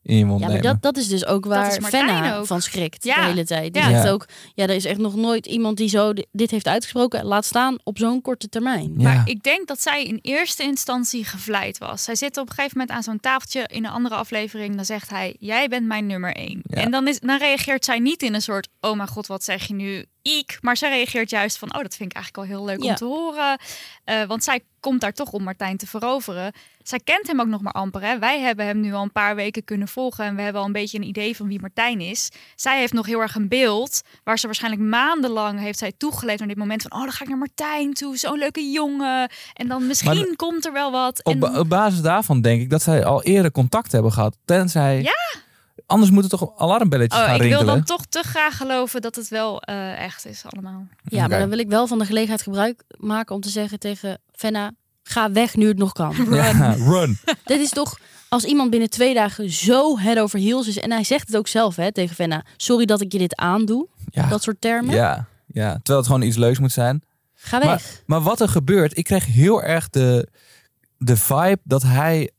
in 0.06 0.18
je 0.18 0.26
mond 0.26 0.40
Ja, 0.40 0.46
maar 0.48 0.56
nemen? 0.56 0.72
dat, 0.74 0.82
dat 0.82 0.98
is 1.04 1.08
dus 1.08 1.26
ook 1.26 1.46
waar 1.46 1.72
Fenna 1.82 2.36
ook. 2.38 2.46
van 2.46 2.62
schrikt 2.62 3.04
Ja. 3.04 3.16
de 3.16 3.22
hele 3.26 3.46
tijd. 3.46 3.74
Die 3.74 3.82
Ja. 3.82 3.90
zegt 3.90 4.04
Ja. 4.04 4.10
ook, 4.10 4.26
ja, 4.54 4.64
er 4.64 4.70
is 4.76 4.86
echt 4.86 4.98
nog 4.98 5.16
nooit 5.16 5.46
iemand 5.46 5.78
die 5.78 5.90
zo 5.90 6.14
di- 6.14 6.26
dit 6.32 6.52
heeft 6.52 6.68
uitgesproken. 6.68 7.26
Laat 7.26 7.46
staan 7.46 7.78
op 7.84 7.98
zo'n 7.98 8.22
korte 8.22 8.50
termijn. 8.50 8.94
Ja. 8.98 9.04
Maar 9.14 9.22
ik 9.30 9.44
denk 9.44 9.68
dat 9.68 9.82
zij 9.82 10.04
in 10.04 10.20
eerste 10.22 10.64
instantie 10.64 11.26
gevleid 11.26 11.78
was. 11.78 12.04
Zij 12.04 12.16
zit 12.16 12.38
op 12.38 12.50
een 12.50 12.56
gegeven 12.56 12.78
moment 12.78 12.98
aan 12.98 13.04
zo'n 13.04 13.20
tafeltje 13.20 13.64
in 13.68 13.86
een 13.86 13.92
andere 13.92 14.16
aflevering. 14.16 14.76
Dan 14.76 14.86
zegt 14.86 15.10
hij, 15.10 15.36
jij 15.40 15.68
bent 15.68 15.86
mijn 15.86 16.06
nummer 16.06 16.34
één. 16.36 16.60
Ja. 16.64 16.82
En 16.82 16.92
dan, 16.92 17.08
is, 17.08 17.20
dan 17.20 17.38
reageert 17.38 17.86
zij 17.86 18.00
niet 18.00 18.24
in 18.24 18.34
een 18.34 18.42
soort, 18.42 18.68
oh 18.82 18.96
mijn 18.96 19.10
god, 19.10 19.28
wat 19.28 19.44
zeg 19.44 19.68
je 19.68 19.74
nu? 19.74 20.06
Ik. 20.26 20.58
Maar 20.62 20.78
zij 20.78 20.90
reageert 20.90 21.30
juist 21.30 21.58
van, 21.58 21.76
oh, 21.76 21.82
dat 21.82 21.96
vind 21.96 22.10
ik 22.12 22.16
eigenlijk 22.18 22.48
wel 22.50 22.58
heel 22.58 22.66
leuk 22.66 22.84
Ja. 22.84 22.90
om 22.90 22.96
te 22.96 23.06
horen. 23.06 23.58
Eh, 24.04 24.24
want 24.24 24.44
zij 24.44 24.60
komt 24.80 25.02
daar 25.02 25.14
toch 25.14 25.32
om 25.32 25.44
Martijn 25.44 25.78
te 25.78 25.88
veroveren. 25.88 26.52
Zij 26.84 27.00
kent 27.04 27.28
hem 27.28 27.40
ook 27.42 27.48
nog 27.48 27.62
maar 27.62 27.74
amper. 27.74 28.02
Hè? 28.02 28.20
Wij 28.20 28.40
hebben 28.40 28.66
hem 28.66 28.80
nu 28.80 28.94
al 28.94 29.04
een 29.04 29.12
paar 29.12 29.36
weken 29.36 29.64
kunnen 29.64 29.88
volgen. 29.88 30.26
En 30.26 30.36
we 30.36 30.42
hebben 30.42 30.62
al 30.62 30.68
een 30.68 30.74
beetje 30.74 30.98
een 30.98 31.04
idee 31.08 31.36
van 31.36 31.48
wie 31.48 31.60
Martijn 31.62 32.02
is. 32.02 32.30
Zij 32.56 32.80
heeft 32.80 32.94
nog 32.94 33.06
heel 33.06 33.20
erg 33.22 33.36
een 33.36 33.48
beeld. 33.48 34.02
Waar 34.24 34.40
ze 34.40 34.46
waarschijnlijk 34.46 34.84
maandenlang 34.84 35.60
heeft 35.60 35.80
zij 35.80 35.92
toegeleefd 35.98 36.40
naar 36.40 36.48
dit 36.48 36.58
moment. 36.58 36.82
Van, 36.82 36.92
oh, 36.92 37.02
dan 37.04 37.12
ga 37.12 37.24
ik 37.24 37.30
naar 37.30 37.38
Martijn 37.38 37.94
toe. 37.94 38.18
Zo'n 38.18 38.38
leuke 38.38 38.70
jongen. 38.72 39.30
En 39.54 39.68
dan 39.68 39.88
misschien 39.88 40.16
Maar 40.28 40.36
komt 40.36 40.66
er 40.66 40.74
wel 40.74 40.92
wat. 40.92 41.24
op, 41.24 41.34
En, 41.44 41.58
op 41.58 41.70
basis 41.70 42.02
daarvan 42.02 42.42
denk 42.42 42.62
ik 42.62 42.70
dat 42.70 42.82
zij 42.82 43.06
al 43.06 43.24
eerder 43.24 43.52
contact 43.52 43.92
hebben 43.92 44.12
gehad. 44.12 44.38
Tenzij. 44.46 45.02
Ja. 45.02 45.44
Anders 45.86 46.12
moeten 46.12 46.30
toch 46.30 46.58
alarmbelletjes 46.58 47.20
oh, 47.22 47.26
gaan 47.26 47.36
ik 47.36 47.42
wil 47.42 47.50
rinkelen. 47.50 47.76
dan 47.76 47.84
toch 47.86 48.06
te 48.06 48.22
graag 48.24 48.58
geloven 48.58 49.02
dat 49.02 49.16
het 49.16 49.28
wel 49.28 49.62
eh, 49.62 50.00
echt 50.04 50.26
is 50.26 50.44
allemaal. 50.50 50.88
Ja, 51.04 51.28
maar 51.28 51.40
dan 51.40 51.50
wil 51.50 51.58
ik 51.60 51.68
wel 51.70 51.88
van 51.88 52.00
de 52.00 52.06
gelegenheid 52.06 52.42
gebruik 52.42 52.84
maken 52.98 53.36
om 53.36 53.42
te 53.42 53.50
zeggen 53.50 53.80
tegen 53.80 54.20
Fenna, 54.32 54.72
ga 55.04 55.32
weg 55.32 55.56
nu 55.56 55.68
het 55.68 55.78
nog 55.78 55.92
kan. 55.92 56.16
Ja, 56.36 56.72
run. 56.74 57.18
Dit 57.46 57.60
is 57.60 57.70
toch, 57.70 58.00
als 58.30 58.44
iemand 58.44 58.70
binnen 58.70 58.90
twee 58.90 59.14
dagen 59.14 59.50
zo 59.50 59.98
head 60.00 60.20
over 60.20 60.40
heels 60.40 60.68
is, 60.68 60.80
en 60.80 60.92
hij 60.92 61.04
zegt 61.04 61.28
het 61.28 61.38
ook 61.38 61.48
zelf 61.48 61.76
hè, 61.76 61.92
tegen 61.92 62.16
Fenna, 62.16 62.44
sorry 62.58 62.86
dat 62.86 63.02
ik 63.02 63.12
je 63.12 63.18
dit 63.18 63.36
aandoe, 63.36 63.88
Ja. 64.10 64.28
dat 64.28 64.44
soort 64.44 64.62
termen, 64.62 64.96
Ja, 64.96 65.26
ja, 65.48 65.74
terwijl 65.74 65.98
het 65.98 66.06
gewoon 66.08 66.22
iets 66.22 66.38
leuks 66.38 66.60
moet 66.60 66.72
zijn. 66.72 67.04
ga 67.34 67.60
weg. 67.60 67.68
Maar, 67.68 67.82
maar 68.06 68.22
wat 68.22 68.40
er 68.42 68.50
gebeurt, 68.50 68.98
ik 68.98 69.04
kreeg 69.04 69.26
heel 69.26 69.64
erg 69.64 69.90
de, 69.90 70.28
de 70.98 71.18
vibe 71.18 71.60
dat 71.64 71.82
hij 71.84 72.30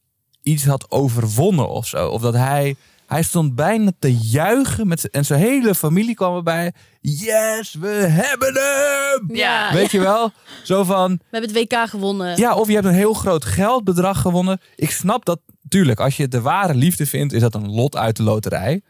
iets 0.43 0.65
had 0.65 0.91
overwonnen 0.91 1.69
of 1.69 1.87
zo. 1.87 2.09
Of 2.09 2.21
dat 2.23 2.35
hij, 2.35 2.77
hij 3.07 3.23
stond 3.23 3.55
bijna 3.55 3.93
te 3.99 4.17
juichen 4.17 4.89
met 4.89 5.11
en 5.11 5.25
zijn 5.25 5.41
hele 5.41 5.75
familie 5.75 6.15
kwam 6.15 6.37
erbij. 6.37 6.73
Yes, 7.01 7.75
we 7.75 7.89
hebben 7.89 8.53
hem! 8.55 9.37
Ja. 9.37 9.73
Weet 9.73 9.91
je 9.91 10.01
wel? 10.01 10.33
Zo 10.63 10.85
van, 10.85 11.11
We 11.31 11.39
hebben 11.39 11.51
het 11.55 11.71
WK 11.73 11.89
gewonnen. 11.89 12.37
ja, 12.37 12.55
of 12.55 12.67
je 12.67 12.75
hebt 12.75 12.87
een 12.87 12.93
heel 12.93 13.13
groot 13.15 13.45
geldbedrag 13.45 14.21
gewonnen. 14.21 14.61
Ik 14.77 14.91
snap 14.91 15.25
dat, 15.25 15.41
tuurlijk, 15.69 16.01
als 16.01 16.17
je 16.17 16.29
de 16.29 16.41
ware 16.41 16.75
liefde 16.75 17.07
vindt, 17.07 17.33
is 17.33 17.41
dat 17.41 17.55
een 17.55 17.71
lot 17.71 17.97
uit 17.97 18.17
de 18.17 18.23
loterij. 18.23 18.83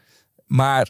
Maar 0.47 0.89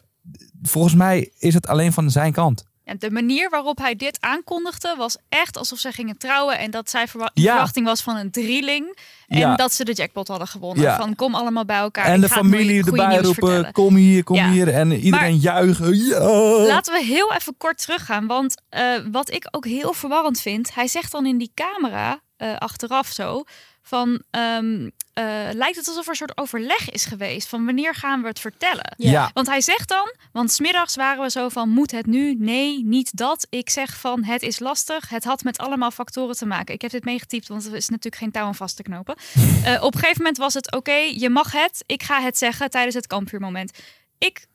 volgens 0.61 0.93
mij 0.95 1.31
is 1.37 1.53
het 1.53 1.67
alleen 1.67 1.93
van 1.93 2.11
zijn 2.11 2.31
kant. 2.31 2.65
De 2.99 3.11
manier 3.11 3.49
waarop 3.49 3.77
hij 3.77 3.95
dit 3.95 4.17
aankondigde 4.21 4.93
was 4.97 5.17
echt 5.29 5.57
alsof 5.57 5.79
zij 5.79 5.91
gingen 5.91 6.17
trouwen. 6.17 6.57
En 6.59 6.71
dat 6.71 6.89
zij 6.89 7.07
verwa- 7.07 7.31
Ja. 7.33 7.51
verwachting 7.51 7.85
was 7.85 8.01
van 8.01 8.15
een 8.15 8.31
drieling. 8.31 8.97
En 9.27 9.37
Ja. 9.39 9.55
dat 9.55 9.73
ze 9.73 9.83
de 9.85 9.93
jackpot 9.93 10.27
hadden 10.27 10.47
gewonnen. 10.47 10.83
Ja. 10.83 10.97
Van 10.97 11.15
kom 11.15 11.35
allemaal 11.35 11.65
bij 11.65 11.77
elkaar. 11.77 12.05
En 12.05 12.21
de 12.21 12.29
familie 12.29 12.85
erbij 12.85 13.15
roepen, 13.15 13.33
vertellen. 13.33 13.71
kom 13.71 13.95
hier, 13.95 14.23
kom 14.23 14.35
Ja. 14.35 14.49
hier. 14.51 14.73
En 14.73 14.91
iedereen 14.91 15.37
juichen. 15.37 15.97
Ja. 16.05 16.19
Laten 16.67 16.93
we 16.93 17.03
heel 17.03 17.33
even 17.33 17.57
kort 17.57 17.77
teruggaan. 17.81 18.27
Want 18.27 18.61
eh, 18.69 18.91
wat 19.11 19.31
ik 19.31 19.47
ook 19.51 19.65
heel 19.65 19.93
verwarrend 19.93 20.41
vind. 20.41 20.73
Hij 20.75 20.87
zegt 20.87 21.11
dan 21.11 21.25
in 21.25 21.37
die 21.37 21.51
camera, 21.53 22.19
eh, 22.37 22.55
achteraf 22.57 23.07
zo. 23.07 23.43
Van, 23.87 24.21
ehm, 24.31 24.89
eh, 25.13 25.23
lijkt 25.51 25.75
het 25.75 25.87
alsof 25.87 26.03
er 26.03 26.09
een 26.09 26.15
soort 26.15 26.37
overleg 26.37 26.89
is 26.89 27.05
geweest. 27.05 27.47
Van 27.47 27.65
wanneer 27.65 27.95
gaan 27.95 28.21
we 28.21 28.27
het 28.27 28.39
vertellen? 28.39 28.93
Ja. 28.97 29.11
Ja. 29.11 29.31
Want 29.33 29.47
hij 29.47 29.61
zegt 29.61 29.89
dan, 29.89 30.15
want 30.31 30.51
smiddags 30.51 30.95
waren 30.95 31.23
we 31.23 31.29
zo 31.29 31.49
van, 31.49 31.69
moet 31.69 31.91
het 31.91 32.05
nu? 32.05 32.35
Nee, 32.35 32.83
niet 32.85 33.17
dat. 33.17 33.47
Ik 33.49 33.69
zeg 33.69 33.99
van, 33.99 34.23
het 34.23 34.41
is 34.41 34.59
lastig. 34.59 35.09
Het 35.09 35.23
had 35.23 35.43
met 35.43 35.57
allemaal 35.57 35.91
factoren 35.91 36.35
te 36.35 36.45
maken. 36.45 36.73
Ik 36.73 36.81
heb 36.81 36.91
dit 36.91 37.03
meegetypt, 37.03 37.47
want 37.47 37.65
er 37.65 37.75
is 37.75 37.89
natuurlijk 37.89 38.21
geen 38.21 38.31
touw 38.31 38.45
aan 38.45 38.55
vast 38.55 38.75
te 38.75 38.83
knopen. 38.83 39.15
Eh, 39.63 39.83
op 39.83 39.93
een 39.93 39.99
gegeven 39.99 40.21
moment 40.21 40.37
was 40.37 40.53
het, 40.53 40.71
oké, 40.75 40.95
je 40.95 41.29
mag 41.29 41.51
het. 41.51 41.83
Ik 41.85 42.03
ga 42.03 42.21
het 42.21 42.37
zeggen 42.37 42.69
tijdens 42.69 42.95
het 42.95 43.07
kampvuurmoment. 43.07 43.71
Ik, 44.17 44.45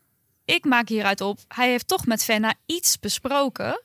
ik 0.45 0.65
maak 0.65 0.89
hieruit 0.89 1.21
op, 1.21 1.39
hij 1.49 1.69
heeft 1.71 1.89
toch 1.89 2.07
met 2.07 2.25
Fenna 2.25 2.55
iets 2.67 2.99
besproken. 2.99 3.81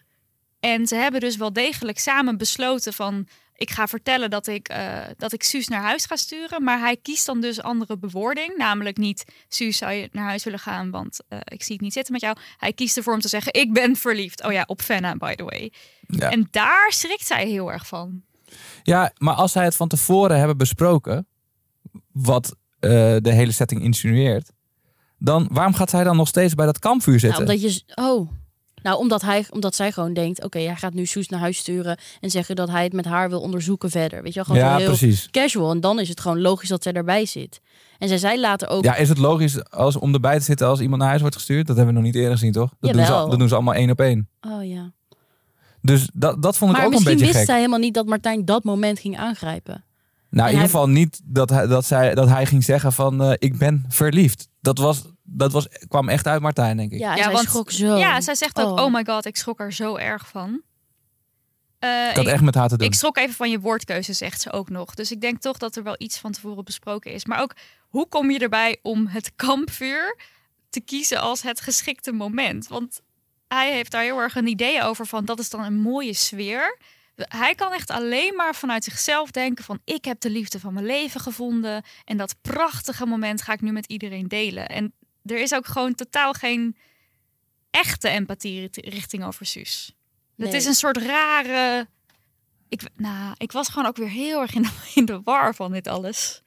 En 0.60 0.88
ze 0.88 0.96
hebben 0.96 1.20
dus 1.20 1.36
wel 1.38 1.54
degelijk 1.54 2.00
samen 2.00 2.38
besloten 2.38 2.94
van... 2.94 3.28
ik 3.58 3.70
ga 3.72 3.88
vertellen 3.88 4.30
dat 4.30 4.48
ik, 4.48 4.68
eh, 4.70 5.00
dat 5.18 5.34
ik 5.34 5.44
Suus 5.44 5.68
naar 5.68 5.82
huis 5.82 6.06
ga 6.06 6.16
sturen. 6.16 6.64
Maar 6.64 6.80
hij 6.80 6.98
kiest 7.02 7.26
dan 7.26 7.42
dus 7.42 7.62
andere 7.62 7.98
bewoording. 7.98 8.58
Namelijk 8.58 8.98
niet, 8.98 9.26
Suus, 9.48 9.78
zou 9.78 9.92
je 9.92 10.10
naar 10.12 10.26
huis 10.28 10.44
willen 10.44 10.60
gaan? 10.60 10.92
Want 10.92 11.20
eh, 11.28 11.40
ik 11.44 11.64
zie 11.64 11.74
het 11.74 11.84
niet 11.84 11.94
zitten 11.94 12.14
met 12.14 12.22
jou. 12.22 12.38
Hij 12.58 12.74
kiest 12.74 12.98
ervoor 12.98 13.14
om 13.14 13.20
te 13.20 13.28
zeggen, 13.28 13.54
ik 13.54 13.74
ben 13.74 13.96
verliefd. 13.96 14.44
Oh 14.44 14.52
ja, 14.52 14.64
op 14.68 14.82
Fenna, 14.82 15.16
by 15.16 15.36
the 15.36 15.44
way. 15.44 15.72
Ja. 16.08 16.32
En 16.32 16.48
daar 16.52 16.92
schrikt 16.92 17.26
zij 17.28 17.48
heel 17.48 17.72
erg 17.72 17.88
van. 17.88 18.22
ja, 18.84 19.12
maar 19.18 19.34
als 19.36 19.52
zij 19.52 19.64
het 19.64 19.76
van 19.76 19.88
tevoren 19.88 20.38
hebben 20.38 20.58
besproken, 20.58 21.28
wat 22.12 22.56
eh, 22.80 22.90
de 23.22 23.32
hele 23.32 23.52
setting 23.52 23.82
insinueert, 23.82 24.52
dan 25.18 25.48
waarom 25.52 25.74
gaat 25.74 25.90
zij 25.90 26.04
dan 26.04 26.16
nog 26.16 26.28
steeds 26.28 26.54
bij 26.56 26.66
dat 26.66 26.80
kampvuur 26.80 27.14
Ja, 27.14 27.20
zitten? 27.20 27.40
omdat 27.40 27.62
je, 27.62 27.82
oh, 27.96 28.30
Nou, 28.84 28.98
omdat, 29.00 29.22
hij, 29.22 29.46
omdat 29.50 29.76
zij 29.76 29.92
gewoon 29.92 30.14
denkt, 30.14 30.44
oké, 30.44 30.60
hij 30.60 30.76
gaat 30.76 30.94
nu 30.94 31.06
Soes 31.06 31.28
naar 31.30 31.40
huis 31.40 31.58
sturen 31.58 31.98
en 32.20 32.30
zeggen 32.30 32.56
dat 32.56 32.70
hij 32.70 32.84
het 32.84 32.94
met 32.94 33.06
haar 33.06 33.30
wil 33.30 33.42
onderzoeken 33.42 33.90
verder. 33.90 34.24
Weet 34.24 34.34
je 34.34 34.44
wel, 34.46 34.56
gewoon 34.56 34.70
Ja, 34.70 34.78
heel 34.78 34.86
precies. 34.88 35.28
casual. 35.32 35.72
En 35.72 35.80
dan 35.82 36.00
is 36.00 36.10
het 36.10 36.20
gewoon 36.20 36.42
logisch 36.42 36.70
dat 36.70 36.84
zij 36.84 36.94
erbij 36.94 37.26
zit. 37.26 37.62
En 37.98 38.08
zij 38.08 38.18
zei 38.18 38.40
later 38.40 38.68
ook, 38.70 38.84
Ja, 38.84 38.96
is 38.96 39.10
het 39.10 39.18
logisch 39.18 39.70
als, 39.70 39.96
om 39.96 40.14
erbij 40.14 40.38
te 40.38 40.44
zitten 40.44 40.68
als 40.68 40.80
iemand 40.80 41.00
naar 41.00 41.08
huis 41.10 41.22
wordt 41.22 41.36
gestuurd? 41.36 41.68
Dat 41.68 41.76
hebben 41.76 41.94
we 41.96 42.00
nog 42.02 42.10
niet 42.10 42.20
eerder 42.22 42.38
gezien, 42.38 42.52
toch? 42.52 42.74
Dat, 42.80 42.94
doen 42.94 43.06
ze, 43.06 43.12
dat 43.12 43.40
doen 43.40 43.48
ze 43.48 43.54
allemaal 43.56 43.74
één 43.74 43.90
op 43.90 44.00
één. 44.00 44.30
oh 44.42 44.66
ja. 44.68 44.92
Dus 45.82 46.10
dat, 46.14 46.42
dat 46.42 46.58
vond 46.58 46.72
ik 46.72 46.78
Maar 46.78 46.86
ook 46.86 46.92
een 46.94 46.98
misschien 46.98 47.12
beetje 47.18 47.26
wist 47.26 47.38
gek. 47.38 47.46
zij 47.48 47.56
helemaal 47.58 47.80
niet 47.80 47.94
dat 47.94 48.06
Martijn 48.06 48.46
dat 48.46 48.64
moment 48.64 49.00
ging 49.00 49.18
aangrijpen. 49.18 49.84
Nou, 50.30 50.48
in 50.48 50.54
ieder 50.54 50.70
geval 50.70 50.90
niet 50.90 51.22
dat 51.24 51.50
hij, 51.50 51.68
dat, 51.68 51.86
zij, 51.86 52.16
dat 52.16 52.28
hij 52.30 52.46
ging 52.46 52.64
zeggen 52.64 52.94
van 52.94 53.22
eh, 53.24 53.32
ik 53.38 53.58
ben 53.58 53.86
verliefd. 53.88 54.50
Dat, 54.62 54.78
was, 54.78 55.04
dat 55.30 55.52
was, 55.52 55.68
kwam 55.88 56.10
echt 56.10 56.28
uit 56.28 56.42
Martijn, 56.42 56.78
denk 56.78 56.92
ik. 56.92 57.00
Ja, 57.00 57.16
zij 57.18 57.32
want- 57.32 57.48
schrok 57.48 57.72
zo. 57.72 57.98
Ja, 57.98 58.22
zij 58.22 58.36
zegt 58.36 58.60
ook, 58.60 58.78
Oh. 58.78 58.86
oh 58.86 58.94
my 58.94 59.06
god, 59.06 59.26
ik 59.26 59.36
schrok 59.36 59.60
er 59.60 59.74
zo 59.74 59.96
erg 59.96 60.28
van. 60.28 60.62
Eh, 61.80 62.10
ik 62.10 62.16
had 62.16 62.26
ik, 62.26 62.32
echt 62.32 62.42
met 62.44 62.56
haar 62.56 62.68
te 62.68 62.78
doen. 62.78 62.88
ik 62.88 62.94
schrok 62.94 63.18
even 63.18 63.36
van 63.36 63.50
je 63.50 63.60
woordkeuze, 63.60 64.14
zegt 64.14 64.42
ze 64.42 64.52
ook 64.52 64.70
nog. 64.70 64.94
Dus 64.94 65.12
ik 65.12 65.22
denk 65.22 65.42
toch 65.42 65.58
dat 65.58 65.76
er 65.76 65.84
wel 65.84 65.96
iets 65.98 66.18
van 66.20 66.32
tevoren 66.32 66.64
besproken 66.64 67.12
is. 67.12 67.26
Maar 67.26 67.42
ook, 67.42 67.54
hoe 67.88 68.08
kom 68.08 68.32
je 68.32 68.40
erbij 68.40 68.80
om 68.82 69.08
het 69.08 69.32
kampvuur 69.36 70.20
te 70.70 70.80
kiezen 70.82 71.20
als 71.22 71.42
het 71.42 71.62
geschikte 71.62 72.12
moment? 72.12 72.68
Want 72.68 73.02
hij 73.48 73.72
heeft 73.74 73.92
daar 73.92 74.02
heel 74.04 74.20
erg 74.20 74.36
een 74.36 74.48
idee 74.48 74.84
over 74.84 75.06
van, 75.06 75.26
dat 75.26 75.40
is 75.40 75.50
dan 75.50 75.64
een 75.64 75.80
mooie 75.82 76.14
sfeer. 76.14 76.78
Hij 77.16 77.56
kan 77.56 77.74
echt 77.74 77.90
alleen 77.90 78.36
maar 78.36 78.56
vanuit 78.56 78.84
zichzelf 78.84 79.32
denken 79.32 79.64
van, 79.64 79.80
ik 79.84 80.06
heb 80.06 80.20
de 80.20 80.30
liefde 80.30 80.60
van 80.60 80.74
mijn 80.74 80.86
leven 80.86 81.20
gevonden. 81.20 81.84
En 82.06 82.18
dat 82.18 82.36
prachtige 82.42 83.06
moment 83.06 83.42
ga 83.42 83.54
ik 83.54 83.62
nu 83.62 83.72
met 83.72 83.86
iedereen 83.86 84.28
delen. 84.28 84.68
En 84.68 84.94
er 85.28 85.42
is 85.42 85.54
ook 85.54 85.66
gewoon 85.66 85.96
totaal 85.96 86.34
geen 86.34 86.78
echte 87.72 88.10
empathie 88.10 88.70
richting 88.72 89.26
over 89.26 89.46
Suus. 89.46 89.96
Het 90.36 90.54
is 90.54 90.66
een 90.66 90.74
soort 90.74 90.98
rare. 90.98 91.88
Ik, 92.70 92.82
nou, 92.96 93.36
ik 93.38 93.52
was 93.52 93.70
gewoon 93.70 93.88
ook 93.88 93.98
weer 93.98 94.10
heel 94.10 94.42
erg 94.42 94.54
in 94.54 94.62
de, 94.62 94.92
in 94.96 95.06
de 95.06 95.22
war 95.24 95.56
van 95.56 95.72
dit 95.72 95.88
alles. 95.88 96.44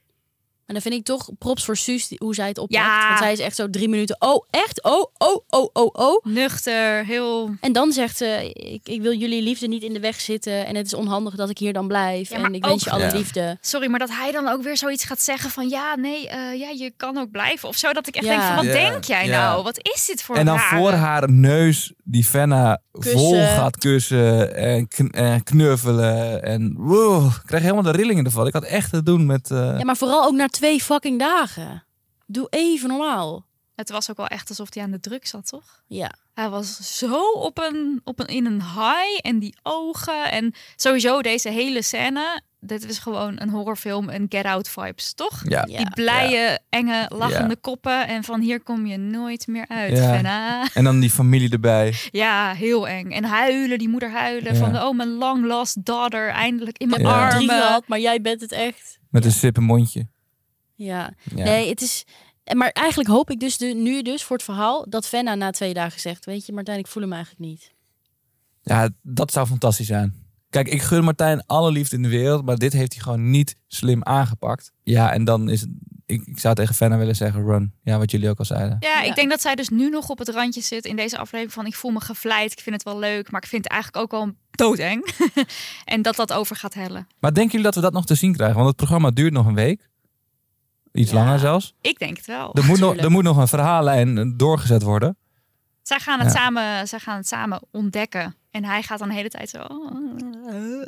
En 0.70 0.76
dan 0.76 0.84
vind 0.84 0.94
ik 1.00 1.04
toch 1.04 1.28
props 1.38 1.64
voor 1.64 1.76
Suus, 1.76 2.08
die- 2.08 2.18
hoe 2.22 2.34
zij 2.34 2.48
het 2.48 2.58
oppakt. 2.58 2.84
Ja. 2.84 3.06
Want 3.06 3.18
zij 3.18 3.32
is 3.32 3.38
echt 3.38 3.56
zo 3.56 3.70
drie 3.70 3.88
minuten, 3.88 4.16
oh 4.18 4.44
echt? 4.50 4.82
Oh, 4.82 5.04
oh, 5.18 5.44
oh, 5.48 5.68
oh, 5.72 5.88
oh. 5.92 6.24
Nuchter, 6.24 7.04
heel. 7.04 7.50
En 7.60 7.72
dan 7.72 7.92
zegt 7.92 8.16
ze, 8.16 8.50
ik, 8.54 8.88
ik 8.88 9.02
wil 9.02 9.12
jullie 9.14 9.42
liefde 9.42 9.66
niet 9.66 9.82
in 9.82 9.92
de 9.92 10.00
weg 10.00 10.20
zitten. 10.20 10.66
En 10.66 10.76
het 10.76 10.86
is 10.86 10.94
onhandig 10.94 11.34
dat 11.34 11.50
ik 11.50 11.58
hier 11.58 11.72
dan 11.72 11.86
blijf. 11.88 12.30
Ja, 12.30 12.36
en 12.36 12.54
ik 12.54 12.64
wens 12.64 12.84
je 12.84 12.90
alle 12.90 13.04
Ja. 13.04 13.12
liefde. 13.16 13.58
Sorry, 13.60 13.88
maar 13.90 13.98
dat 13.98 14.10
hij 14.10 14.32
dan 14.32 14.48
ook 14.48 14.62
weer 14.62 14.76
zoiets 14.76 15.04
gaat 15.04 15.20
zeggen 15.22 15.50
van 15.50 15.68
ja, 15.68 15.96
nee, 15.96 16.28
eh, 16.28 16.58
ja, 16.58 16.68
je 16.68 16.92
kan 16.96 17.18
ook 17.18 17.30
blijven 17.30 17.68
of 17.68 17.76
zo. 17.76 17.92
Dat 17.92 18.06
ik 18.06 18.14
echt 18.16 18.24
Ja. 18.26 18.30
denk 18.30 18.42
van 18.42 18.56
wat 18.56 18.64
Ja, 18.64 18.90
denk 18.90 19.04
jij 19.04 19.26
ja. 19.26 19.40
nou? 19.50 19.62
Wat 19.62 19.78
is 19.94 20.06
dit 20.06 20.22
voor 20.22 20.36
en 20.36 20.46
dan 20.46 20.56
rare- 20.56 20.76
voor 20.76 20.92
haar 20.92 21.30
neus 21.30 21.92
die 22.04 22.24
Fenna 22.24 22.80
vol 22.92 23.34
gaat 23.34 23.76
kussen 23.78 24.56
en, 24.56 24.88
kn- 24.88 25.06
en 25.10 25.42
knuffelen. 25.42 26.42
En 26.42 26.74
wow, 26.78 27.26
ik 27.26 27.42
krijg 27.46 27.62
helemaal 27.62 27.82
de 27.82 27.90
rillingen 27.90 28.24
ervan. 28.24 28.46
Ik 28.46 28.52
had 28.52 28.64
echt 28.64 28.90
te 28.90 29.02
doen 29.02 29.26
met... 29.26 29.50
eh, 29.50 29.58
Ja, 29.78 29.84
maar 29.84 29.96
vooral 29.96 30.24
ook 30.24 30.34
na 30.34 30.46
twee 30.60 30.80
fucking 30.82 31.18
dagen. 31.18 31.84
Doe 32.26 32.46
even 32.50 32.88
normaal. 32.88 33.46
Het 33.74 33.90
was 33.90 34.10
ook 34.10 34.16
wel 34.16 34.26
echt 34.26 34.48
alsof 34.48 34.74
hij 34.74 34.82
aan 34.82 34.90
de 34.90 35.00
druk 35.00 35.26
zat, 35.26 35.46
toch? 35.46 35.82
Ja. 35.86 36.12
Hij 36.34 36.48
was 36.48 36.96
zo 36.98 37.30
op 37.30 37.58
een, 37.58 38.00
op 38.04 38.20
een, 38.20 38.26
in 38.26 38.46
een 38.46 38.62
high 38.62 39.18
en 39.20 39.38
die 39.38 39.54
ogen 39.62 40.30
en 40.30 40.54
sowieso 40.76 41.22
deze 41.22 41.48
hele 41.48 41.82
scène. 41.82 42.42
Dit 42.60 42.88
is 42.88 42.98
gewoon 42.98 43.40
een 43.40 43.48
horrorfilm 43.48 44.08
en 44.08 44.26
Get 44.28 44.44
Out 44.44 44.68
vibes, 44.68 45.12
toch? 45.12 45.42
ja. 45.44 45.64
Ja. 45.68 45.76
Die 45.78 45.90
blije, 45.90 46.58
enge, 46.68 47.06
lachende 47.14 47.48
Ja. 47.54 47.60
koppen. 47.60 48.06
En 48.06 48.24
van 48.24 48.40
hier 48.40 48.62
kom 48.62 48.86
je 48.86 48.96
nooit 48.96 49.46
meer 49.46 49.68
uit. 49.68 50.72
En 50.74 50.84
dan 50.84 51.00
die 51.00 51.10
familie 51.10 51.50
erbij. 51.50 51.94
Ja, 52.10 52.52
heel 52.52 52.88
eng. 52.88 53.10
En 53.10 53.24
huilen, 53.24 53.78
die 53.78 53.88
moeder 53.88 54.10
huilen. 54.10 54.52
Ja. 54.54 54.58
Van, 54.58 54.76
oh, 54.82 54.96
mijn 54.96 55.08
long 55.08 55.44
lost 55.46 55.84
daughter, 55.84 56.28
eindelijk 56.28 56.78
in 56.78 56.88
mijn 56.88 57.02
drie 57.02 57.12
armen. 57.14 57.48
gehad, 57.48 57.88
maar 57.88 58.00
jij 58.00 58.20
bent 58.20 58.40
het 58.40 58.52
echt. 58.52 58.98
Met 59.10 59.24
een 59.24 59.32
sippe 59.32 59.60
mondje. 59.60 60.06
Ja. 60.84 61.12
Ja. 61.34 61.44
Nee, 61.44 61.68
het 61.68 61.80
is... 61.80 62.04
Maar 62.54 62.70
eigenlijk 62.70 63.08
hoop 63.08 63.30
ik 63.30 63.40
dus 63.40 63.58
de, 63.58 63.66
nu 63.66 64.02
dus 64.02 64.22
voor 64.24 64.36
het 64.36 64.44
verhaal 64.44 64.86
dat 64.88 65.06
Fenna 65.06 65.34
na 65.34 65.50
twee 65.50 65.74
dagen 65.74 66.00
zegt... 66.00 66.24
Weet 66.24 66.46
je 66.46 66.52
Martijn, 66.52 66.78
ik 66.78 66.86
voel 66.86 67.02
hem 67.02 67.12
eigenlijk 67.12 67.42
niet. 67.44 67.72
Ja, 68.62 68.88
dat 69.02 69.32
zou 69.32 69.46
fantastisch 69.46 69.86
zijn. 69.86 70.14
Kijk, 70.50 70.68
ik 70.68 70.82
gun 70.82 71.04
Martijn 71.04 71.46
alle 71.46 71.70
liefde 71.72 71.96
in 71.96 72.02
de 72.02 72.08
wereld, 72.08 72.44
maar 72.44 72.56
dit 72.56 72.72
heeft 72.72 72.92
hij 72.92 73.02
gewoon 73.02 73.30
niet 73.30 73.56
slim 73.66 74.04
aangepakt. 74.04 74.72
Ja, 74.82 75.12
en 75.12 75.24
dan 75.24 75.48
is 75.48 75.60
het, 75.60 75.70
ik, 76.06 76.22
ik 76.26 76.38
zou 76.38 76.54
tegen 76.54 76.74
Fenna 76.74 76.96
willen 76.96 77.16
zeggen, 77.16 77.44
run. 77.44 77.72
Ja, 77.82 77.98
wat 77.98 78.10
jullie 78.10 78.28
ook 78.28 78.38
al 78.38 78.44
zeiden. 78.44 78.76
Ja, 78.80 79.00
Ja. 79.00 79.02
ik 79.02 79.14
denk 79.14 79.30
dat 79.30 79.40
zij 79.40 79.54
dus 79.54 79.68
nu 79.68 79.88
nog 79.88 80.08
op 80.08 80.18
het 80.18 80.28
randje 80.28 80.60
zit 80.60 80.84
in 80.84 80.96
deze 80.96 81.18
aflevering 81.18 81.52
van 81.52 81.66
ik 81.66 81.74
voel 81.74 81.90
me 81.90 82.00
gevleid, 82.00 82.52
ik 82.52 82.60
vind 82.60 82.74
het 82.74 82.84
wel 82.84 82.98
leuk, 82.98 83.30
maar 83.30 83.42
ik 83.42 83.48
vind 83.48 83.64
het 83.64 83.72
eigenlijk 83.72 84.02
ook 84.04 84.10
wel 84.10 84.32
doodeng. 84.50 85.08
en 85.84 86.02
dat 86.02 86.16
dat 86.16 86.32
over 86.32 86.56
gaat 86.56 86.74
hellen. 86.74 87.06
Maar 87.18 87.34
denken 87.34 87.50
jullie 87.50 87.66
dat 87.66 87.74
we 87.74 87.80
dat 87.80 87.92
nog 87.92 88.06
te 88.06 88.14
zien 88.14 88.32
krijgen? 88.32 88.56
Want 88.56 88.68
het 88.68 88.76
programma 88.76 89.10
duurt 89.10 89.32
nog 89.32 89.46
een 89.46 89.54
week. 89.54 89.88
Iets 90.92 91.10
Ja. 91.10 91.16
langer 91.16 91.38
zelfs. 91.38 91.74
Ik 91.80 91.98
denk 91.98 92.16
het 92.16 92.26
wel. 92.26 92.54
Er 92.54 92.64
moet, 92.64 92.78
nog, 92.78 92.96
er 92.96 93.10
moet 93.10 93.22
nog 93.22 93.36
een 93.36 93.48
verhaallijn 93.48 94.36
doorgezet 94.36 94.82
worden. 94.82 95.16
Zij 95.82 95.98
gaan 95.98 96.18
het, 96.20 96.32
Ja. 96.32 96.38
samen, 96.38 96.88
zij 96.88 96.98
gaan 96.98 97.16
het 97.16 97.28
samen 97.28 97.60
ontdekken. 97.70 98.34
En 98.50 98.64
hij 98.64 98.82
gaat 98.82 98.98
dan 98.98 99.08
de 99.08 99.14
hele 99.14 99.28
tijd 99.28 99.48
zo. 99.48 99.58
"Oh, 99.62 100.84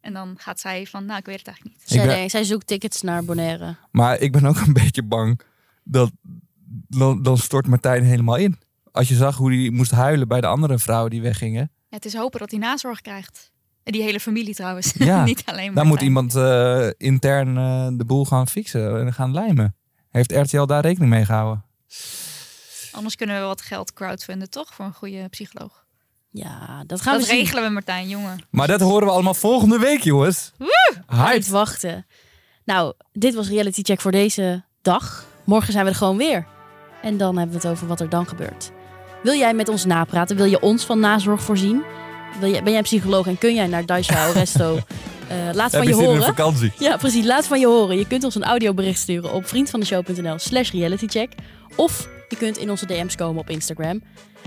En 0.00 0.12
dan 0.12 0.34
gaat 0.38 0.60
zij 0.60 0.86
van, 0.86 1.04
nou, 1.04 1.18
ik 1.18 1.26
weet 1.26 1.38
het 1.38 1.46
eigenlijk 1.46 1.76
niet. 1.78 1.88
Zij, 1.90 2.06
ben- 2.06 2.30
zij 2.30 2.44
zoekt 2.44 2.66
tickets 2.66 3.02
naar 3.02 3.24
Bonaire. 3.24 3.76
Maar 3.90 4.18
ik 4.20 4.32
ben 4.32 4.44
ook 4.46 4.56
een 4.56 4.72
beetje 4.82 5.02
bang 5.02 5.40
dat 5.84 6.10
dan, 6.88 7.22
dan 7.22 7.38
stort 7.38 7.66
Martijn 7.66 8.04
helemaal 8.04 8.36
in. 8.36 8.58
Als 8.92 9.08
je 9.08 9.14
zag 9.14 9.36
hoe 9.36 9.52
hij 9.54 9.70
moest 9.70 9.90
huilen 9.90 10.28
bij 10.28 10.40
de 10.40 10.46
andere 10.46 10.78
vrouwen 10.78 11.10
die 11.10 11.22
weggingen. 11.22 11.70
Ja, 11.88 11.96
het 11.96 12.04
is 12.04 12.14
hopen 12.14 12.40
dat 12.40 12.50
hij 12.50 12.60
nazorg 12.60 13.00
krijgt. 13.00 13.52
En 13.84 13.92
die 13.92 14.02
hele 14.02 14.20
familie 14.20 14.54
trouwens. 14.54 14.92
Ja, 14.98 15.24
niet 15.34 15.42
alleen 15.44 15.66
maar. 15.66 15.74
Dan 15.74 15.86
moet 15.86 16.00
iemand 16.00 16.34
eh, 16.34 16.88
intern 16.96 17.56
eh, 17.56 17.88
de 17.92 18.04
boel 18.04 18.24
gaan 18.24 18.48
fixen 18.48 19.00
en 19.00 19.12
gaan 19.12 19.32
lijmen. 19.32 19.76
Heeft 20.10 20.32
RTL 20.32 20.64
daar 20.64 20.82
rekening 20.82 21.10
mee 21.10 21.24
gehouden? 21.24 21.64
Anders 22.92 23.16
kunnen 23.16 23.40
we 23.40 23.46
wat 23.46 23.62
geld 23.62 23.92
crowdfunden, 23.92 24.50
toch? 24.50 24.74
Voor 24.74 24.84
een 24.84 24.92
goede 24.94 25.28
psycholoog. 25.28 25.84
Ja, 26.30 26.84
dat 26.86 27.00
gaan 27.00 27.12
dat 27.12 27.22
we 27.22 27.28
zien. 27.28 27.38
regelen 27.38 27.62
we, 27.62 27.70
Martijn, 27.70 28.08
jongen. 28.08 28.38
Maar 28.50 28.66
dat 28.66 28.80
horen 28.80 29.06
we 29.06 29.12
allemaal 29.12 29.34
volgende 29.34 29.78
week, 29.78 30.02
jongens. 30.02 30.52
Niet 31.34 31.48
wachten. 31.48 32.06
Nou, 32.64 32.94
dit 33.12 33.34
was 33.34 33.48
Reality 33.48 33.82
Check 33.82 34.00
voor 34.00 34.12
deze 34.12 34.64
dag. 34.82 35.26
Morgen 35.44 35.72
zijn 35.72 35.84
we 35.84 35.90
er 35.90 35.96
gewoon 35.96 36.16
weer. 36.16 36.46
En 37.02 37.16
dan 37.16 37.36
hebben 37.36 37.56
we 37.56 37.62
het 37.62 37.76
over 37.76 37.86
wat 37.86 38.00
er 38.00 38.08
dan 38.08 38.26
gebeurt. 38.26 38.70
Wil 39.22 39.34
jij 39.34 39.54
met 39.54 39.68
ons 39.68 39.84
napraten? 39.84 40.36
Wil 40.36 40.44
je 40.44 40.60
ons 40.60 40.84
van 40.84 41.00
nazorg 41.00 41.42
voorzien? 41.42 41.82
Wil 42.40 42.50
jij, 42.50 42.62
ben 42.62 42.72
jij 42.72 42.82
psycholoog 42.82 43.26
en 43.26 43.38
kun 43.38 43.54
jij 43.54 43.66
naar 43.66 43.86
Daisha 43.86 44.26
Resto? 44.32 44.78
Eh, 45.28 45.36
laat 45.52 45.70
van 45.70 45.80
Heb 45.80 45.88
je 45.88 45.94
horen. 45.94 46.22
vakantie? 46.22 46.72
Ja, 46.78 46.96
precies. 46.96 47.24
Laat 47.24 47.46
van 47.46 47.60
je 47.60 47.66
horen. 47.66 47.98
Je 47.98 48.06
kunt 48.06 48.24
ons 48.24 48.34
een 48.34 48.44
audiobericht 48.44 48.98
sturen 48.98 49.32
op 49.32 49.46
vriendvandeshow.nl 49.48 50.38
slash 50.38 50.70
realitycheck. 50.70 51.32
Of 51.76 52.08
je 52.28 52.36
kunt 52.36 52.56
in 52.58 52.70
onze 52.70 52.86
DM's 52.86 53.16
komen 53.16 53.40
op 53.40 53.50
Instagram. 53.50 54.02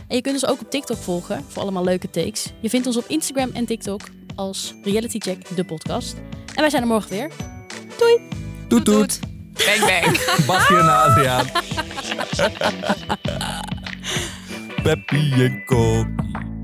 En 0.07 0.15
je 0.15 0.21
kunt 0.21 0.35
ons 0.35 0.45
ook 0.47 0.61
op 0.61 0.69
TikTok 0.71 0.97
volgen 0.97 1.43
voor 1.47 1.61
allemaal 1.61 1.83
leuke 1.83 2.09
takes. 2.09 2.51
Je 2.59 2.69
vindt 2.69 2.87
ons 2.87 2.97
op 2.97 3.05
Instagram 3.07 3.49
en 3.53 3.65
TikTok 3.65 4.01
als 4.35 4.73
Reality 4.83 5.19
Check, 5.19 5.55
de 5.55 5.63
podcast. 5.63 6.15
En 6.55 6.61
wij 6.61 6.69
zijn 6.69 6.81
er 6.81 6.87
morgen 6.87 7.09
weer. 7.09 7.31
Toet 8.67 8.85
toet. 8.85 9.19
Bang, 9.53 9.79
bang. 10.01 10.19
Basje 10.47 10.77
en 10.79 10.95
Adriaan. 11.03 11.45
Peppy 14.83 15.31
en 15.37 15.63
Kokkie. 15.65 16.56